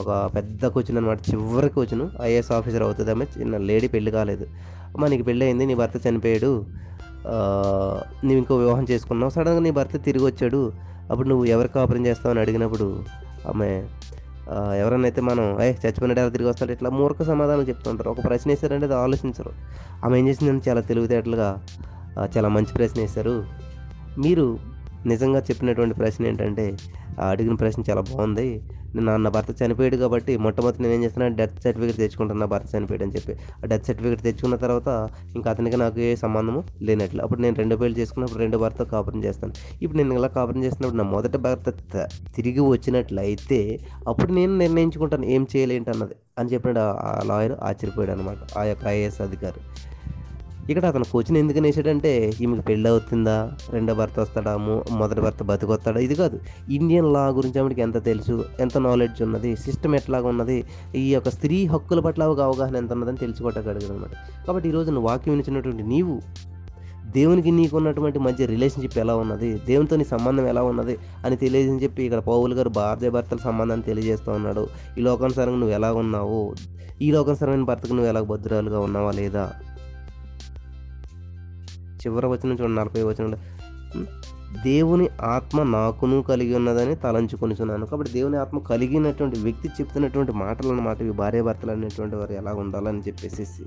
ఒక 0.00 0.30
పెద్ద 0.34 0.66
కోచింగ్ 0.66 0.98
అనమాట 0.98 1.18
చివరి 1.30 1.68
కోచ్ను 1.68 2.10
ఐఏఎస్ 2.22 2.52
ఆఫీసర్ 2.52 2.82
అవుతుంది 2.82 3.10
ఆమె 3.10 3.24
చిన్న 3.40 3.56
లేడీ 3.56 3.88
పెళ్ళి 3.88 4.10
కాలేదు. 4.10 4.46
అమ్మ 4.94 5.06
నీకు 5.06 5.22
పెళ్ళి 5.22 5.44
అయింది 5.44 5.66
నీ 5.66 5.74
భర్త 5.74 6.06
చనిపోయాడు 6.08 6.66
నువ్వు 8.24 8.38
ఇంకో 8.38 8.56
వివాహం 8.56 8.86
చేసుకున్నావు 8.90 9.30
సడన్గా 9.30 9.60
నీ 9.60 9.70
భర్త 9.70 10.04
తిరిగి 10.04 10.24
వచ్చాడు 10.24 10.72
అప్పుడు 11.10 11.28
నువ్వు 11.28 11.44
ఎవరు 11.44 11.68
కాపురం 11.68 12.06
చేస్తావు 12.06 12.30
అని 12.30 12.40
అడిగినప్పుడు 12.40 13.02
ఆమె 13.48 13.88
ఎవరైనా 14.54 15.02
అయితే 15.02 15.20
మనం 15.20 15.62
ఏ 15.62 15.66
చచ్చిపోయినట్టు 15.72 16.20
ఎలా 16.20 16.30
తిరిగి 16.30 16.48
వస్తాడు 16.48 16.72
ఇట్లా 16.72 16.90
మూర్ఖ 16.90 17.22
సమాధానం 17.22 17.62
చెప్తుంటారు. 17.62 18.10
ఒక 18.10 18.24
ప్రశ్న 18.24 18.50
వేశారంటే 18.50 18.86
అది 18.86 18.94
ఆలోచించరు. 18.94 19.52
ఆమె 20.04 20.18
ఏం 20.18 20.28
చేసిందని 20.28 20.62
చాలా 20.68 20.80
తెలివితేటలుగా 20.80 21.48
చాలా 22.36 22.48
మంచి 22.48 22.72
ప్రశ్న 22.74 23.00
వేశారు. 23.00 23.44
మీరు 24.18 24.58
నిజంగా 25.06 25.38
చెప్పినటువంటి 25.38 25.94
ప్రశ్న 25.94 26.26
ఏంటంటే 26.26 26.76
అడిగిన 27.28 27.54
ప్రశ్న 27.54 27.82
చాలా 27.90 28.00
బాగుంది. 28.00 28.62
నేను 28.94 29.16
నా 29.16 29.30
భర్త 29.30 29.62
చనిపోయాడు 29.62 29.96
కాబట్టి 29.96 30.36
మొట్టమొదటి 30.36 30.82
నేను 30.82 30.94
ఏం 30.94 31.04
చేస్తున్నాను 31.04 31.36
డెత్ 31.36 31.56
సర్టిఫికేట్ 31.64 31.98
తెచ్చుకుంటాను 31.98 32.40
నా 32.40 32.46
భర్త 32.46 32.76
చనిపోయాడు 32.76 33.04
అని 33.04 33.12
చెప్పి. 33.12 33.32
ఆ 33.32 33.66
డెత్ 33.66 33.86
సర్టిఫికేట్ 33.86 34.22
తెచ్చుకున్న 34.22 34.56
తర్వాత 34.56 35.08
ఇంకా 35.36 35.50
అతనికి 35.50 35.76
నాకు 35.76 36.00
ఏ 36.00 36.14
సంబంధము 36.14 36.64
లేనట్లు. 36.82 37.22
అప్పుడు 37.22 37.40
నేను 37.40 37.56
రెండో 37.56 37.76
పేర్లు 37.76 37.98
చేసుకున్నప్పుడు 37.98 38.38
రెండో 38.38 38.58
భర్త 38.58 38.82
కాపురం 38.82 39.24
చేస్తాను. 39.24 39.52
ఇప్పుడు 39.82 39.98
నేను 40.02 40.14
ఇలా 40.14 40.28
కాపురం 40.28 40.64
చేసినప్పుడు 40.64 40.98
నా 41.02 41.04
మొదటి 41.04 41.38
భర్త 41.38 41.68
తిరిగి 42.36 42.60
వచ్చినట్లయితే 42.60 43.80
అప్పుడు 44.08 44.32
నేను 44.32 44.56
నిర్ణయించుకుంటాను 44.58 45.24
ఏం 45.24 45.46
చేయలేంటి 45.56 45.90
అన్నది 45.90 46.14
అని 46.38 46.48
చెప్పినాడు 46.48 46.78
ఆ 46.78 47.22
లాయర్ 47.26 47.52
ఆశ్చర్యపోయాడు 47.62 48.12
అనమాట 48.12 48.58
ఆ 48.58 48.64
యొక్క 48.64 48.86
ఐఏఎస్ 48.86 49.20
అధికారి. 49.20 49.60
ఇక్కడ 50.68 50.84
అతను 50.84 51.04
కోచిన 51.12 51.36
ఎందుకు 51.36 51.60
వేసాడంటే 51.60 52.32
ఈమెకి 52.40 52.62
పెళ్ళి 52.62 52.88
అవుతుందా 52.88 53.36
రెండో 53.72 53.94
భర్త 53.94 54.20
వస్తాడా 54.20 54.56
మొదటి 55.00 55.20
భర్త 55.20 55.42
బతికొస్తాడా 55.42 56.00
ఇది 56.00 56.14
కాదు. 56.14 56.40
ఇండియన్ 56.68 57.12
లా 57.12 57.28
గురించి 57.28 57.60
ఆమెకి 57.60 57.80
ఎంత 57.80 58.04
తెలుసు 58.04 58.44
ఎంత 58.60 58.78
నాలెడ్జ్ 58.78 59.22
ఉన్నది 59.22 59.56
సిస్టమ్ 59.56 59.94
ఎట్లాగా 59.94 60.28
ఉన్నది 60.28 60.64
ఈ 60.96 61.12
యొక్క 61.14 61.28
స్త్రీ 61.28 61.66
హక్కుల 61.66 62.00
పట్ల 62.00 62.24
ఒక 62.24 62.40
అవగాహన 62.40 62.76
ఎంత 62.76 62.92
ఉన్నదని 62.92 63.16
తెలుసుకోవటం 63.16 63.68
అనమాట 63.68 64.10
కాబట్టి 64.46 64.68
ఈరోజు 64.68 64.90
నువ్వు 64.90 65.08
వాక్యం 65.08 65.32
వినిచినటువంటి 65.34 65.82
నీవు 65.82 66.16
దేవునికి 67.14 67.50
నీకు 67.50 67.76
ఉన్నటువంటి 67.76 68.18
మధ్య 68.18 68.46
రిలేషన్షిప్ 68.46 68.98
ఎలా 68.98 69.16
ఉన్నది 69.16 69.60
దేవునితో 69.66 69.96
నీ 69.96 70.04
సంబంధం 70.04 70.46
ఎలా 70.46 70.62
ఉన్నది 70.62 70.98
అని 71.24 71.36
తెలియజని 71.36 71.78
చెప్పి 71.82 72.04
ఇక్కడ 72.04 72.18
పౌలు 72.18 72.54
గారు 72.54 72.68
భార్య 72.68 73.10
భర్తల 73.10 73.36
సంబంధాన్ని 73.36 73.86
తెలియజేస్తూ 73.86 74.32
ఉన్నాడు. 74.32 74.66
ఈ 74.98 75.02
లోకానుసారంగా 75.02 75.58
నువ్వు 75.58 75.74
ఎలా 75.74 75.92
ఉన్నావు 75.92 76.54
ఈ 77.02 77.10
లోకానుసారమైన 77.10 77.62
భర్తకు 77.62 77.92
నువ్వు 77.92 78.08
ఎలా 78.08 78.20
భద్రాలుగా 78.20 78.80
ఉన్నావా 78.80 79.10
లేదా 79.10 79.44
చివరి 82.06 82.26
వచ్చిన 82.26 82.52
చూడండి 82.52 82.74
నలభై 82.74 83.02
వచ్చిన 83.02 83.34
దేవుని 84.62 85.08
ఆత్మ 85.22 85.62
నాకును 85.62 86.22
కలిగి 86.22 86.54
ఉన్నదని 86.54 86.96
తలంచుకొనిచున్నాను. 86.96 87.86
కాబట్టి 87.86 88.12
దేవుని 88.12 88.36
ఆత్మ 88.36 88.58
కలిగినటువంటి 88.58 89.38
వ్యక్తి 89.38 89.68
చెప్తున్నటువంటి 89.68 90.32
మాటలు 90.32 90.68
అన్నమాట 90.68 91.00
ఇవి 91.00 91.12
భార్యాభర్తలు 91.12 91.70
అనేటువంటి 91.70 92.16
వారు 92.16 92.32
ఎలా 92.32 92.52
ఉండాలని 92.52 92.98
చెప్పేసి. 93.00 93.64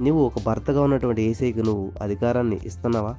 నువ్వు 0.00 0.22
ఒక 0.24 0.34
భర్తగా 0.46 0.82
ఉన్నటువంటి 0.82 1.22
ఏసైకి 1.22 1.62
నువ్వు 1.62 1.92
అధికారాన్ని 2.02 2.60
ఇస్తున్నావా? 2.64 3.14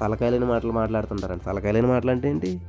తలకాయలేని 0.00 0.44
మాటలు 0.44 0.72
మాట్లాడుతుంటారంట 0.72 1.42
తలకాయలేని 1.44 1.86
మాటలు 1.86 2.10
అంటే 2.10 2.30
ఏంటి? 2.30 2.60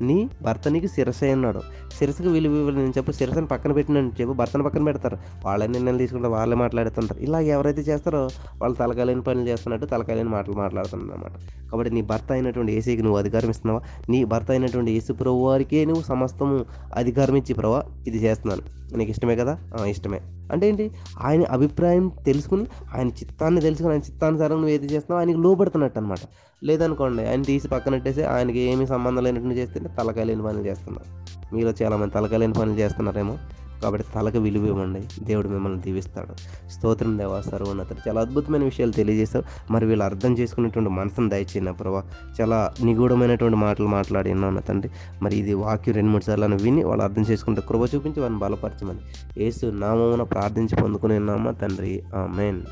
నీ 0.00 0.28
భర్త 0.42 0.68
నీకు 0.68 0.86
శిరసే 0.86 1.32
అన్నాడు. 1.32 1.60
శిరసకు 1.98 2.28
విలువ 2.28 2.56
ఇవ్వాలి 2.56 2.76
నేను 2.76 2.90
చెప్పు 2.90 3.12
శిరసను 3.12 3.46
పక్కన 3.46 3.72
పెట్టినని 3.72 4.08
చెప్పు 4.08 4.32
భర్తను 4.32 4.64
పక్కన 4.64 4.84
పెడతారు. 4.84 5.18
వాళ్ళే 5.44 5.66
నిర్ణయాలు 5.66 5.98
తీసుకుంటారు 5.98 6.32
వాళ్ళే 6.32 6.56
మాట్లాడుతుంటారు. 6.56 7.20
ఇలా 7.20 7.40
ఎవరైతే 7.40 7.80
చేస్తారో 7.80 8.28
వాళ్ళు 8.62 8.76
తలకాలేని 8.76 9.22
పనులు 9.22 9.48
చేస్తున్నట్టు 9.48 9.86
తలకాలేని 9.86 10.28
మాటలు 10.28 10.54
మాట్లాడుతున్నారు 10.54 11.12
అనమాట 11.12 11.30
కాబట్టి 11.70 11.94
నీ 11.94 12.02
భర్త 12.02 12.32
అయినటువంటి 12.32 12.72
ఏసీకి 12.72 13.02
నువ్వు 13.02 13.18
అధికారం 13.18 13.50
ఇస్తున్నావా? 13.50 13.80
నీ 14.08 14.24
భర్త 14.24 14.50
అయినటువంటి 14.50 14.92
ఏసు 14.92 15.12
ప్రభు 15.12 15.34
వారికే 15.34 15.84
నువ్వు 15.84 16.02
సమస్తము 16.02 16.64
అధికారం 16.96 17.36
ఇచ్చి 17.36 17.54
ప్రభా 17.54 17.82
ఇది 18.06 18.18
చేస్తున్నాను. 18.18 18.82
నీకు 18.96 19.10
ఇష్టమే 19.10 19.36
కదా? 19.36 19.58
"ఆ, 19.80 19.84
ఇష్టమే. 19.84 20.20
అంటే 20.52 20.68
ఏంటి? 20.68 20.90
ఆయన 21.20 21.44
అభిప్రాయం 21.44 22.08
తెలుసుకుని 22.26 22.66
ఆయన 22.94 23.08
చిత్తాన్ని 23.08 23.60
తెలుసుకుని 23.60 23.92
ఆయన 23.92 24.00
చిత్తానుసారం 24.00 24.56
నువ్వు 24.56 24.68
ఏది 24.68 24.84
చేస్తున్నావు 24.84 25.18
ఆయనకి 25.18 25.42
లోపడుతున్నట్టు 25.42 25.98
అనమాట 25.98 26.18
లేదనుకోండి 26.64 27.26
ఆయన 27.26 27.42
తీసి 27.42 27.68
పక్కనట్టేసి 27.68 28.22
ఆయనకి 28.22 28.58
ఏమీ 28.58 28.86
సంబంధం 28.86 29.24
లేనట్టు 29.24 29.48
చేస్తే 29.48 29.80
తలకాయ 29.80 30.24
లేని 30.24 30.42
పనులు 30.42 30.66
చేస్తున్నారు. 30.66 31.22
మీలో 31.54 31.72
చాలామంది 31.82 32.14
తలకాయ 32.14 32.38
లేని 32.38 32.52
పనులు 32.52 32.78
చేస్తున్నారేమో. 32.78 33.38
కాబట్టి 33.82 34.08
తలకు 34.14 34.38
విలువ 34.38 34.66
ఇవ్వండి. 34.66 35.24
దేవుడు 35.24 35.48
మిమ్మల్ని 35.48 35.80
దీవిస్తాడు. 35.80 36.34
స్తోత్రం 36.70 37.18
దేవా 37.18 37.40
సర్వోన్నతుడు. 37.40 38.08
చాలా 38.08 38.20
అద్భుతమైన 38.20 38.64
విషయాలు 38.64 38.92
తెలియజేస్తావు 38.92 39.72
మరి 39.72 39.86
వీళ్ళు 39.86 40.04
అర్థం 40.04 40.38
చేసుకునేటువంటి 40.38 40.90
మనసును 40.90 41.28
దయచేయన 41.28 41.70
ప్రభా. 41.70 42.04
చాలా 42.40 42.74
నిగూఢమైనటువంటి 42.84 43.56
మాటలు 43.56 43.86
మాట్లాడి 43.86 44.28
విన్నాను 44.28 44.60
తండ్రి. 44.60 44.90
మరి 45.22 45.36
ఇది 45.36 45.54
వాక్యం 45.54 45.94
రెండు 45.94 46.10
మూడు 46.10 46.24
సార్లు 46.24 46.56
విని 46.62 46.84
వాళ్ళు 46.84 47.04
అర్థం 47.04 47.22
చేసుకుంటే 47.22 47.60
కృప 47.60 47.94
చూపించి 47.94 48.20
వారిని 48.20 48.38
బలపరచమని. 48.38 48.98
యేసు 49.44 49.66
నామమున 49.66 50.22
ప్రార్థించి 50.22 50.82
పొందుకుని 50.82 51.16
ఉన్నామా 51.16 51.50
తండ్రి? 51.50 52.02
ఆమెన్. 52.16 52.62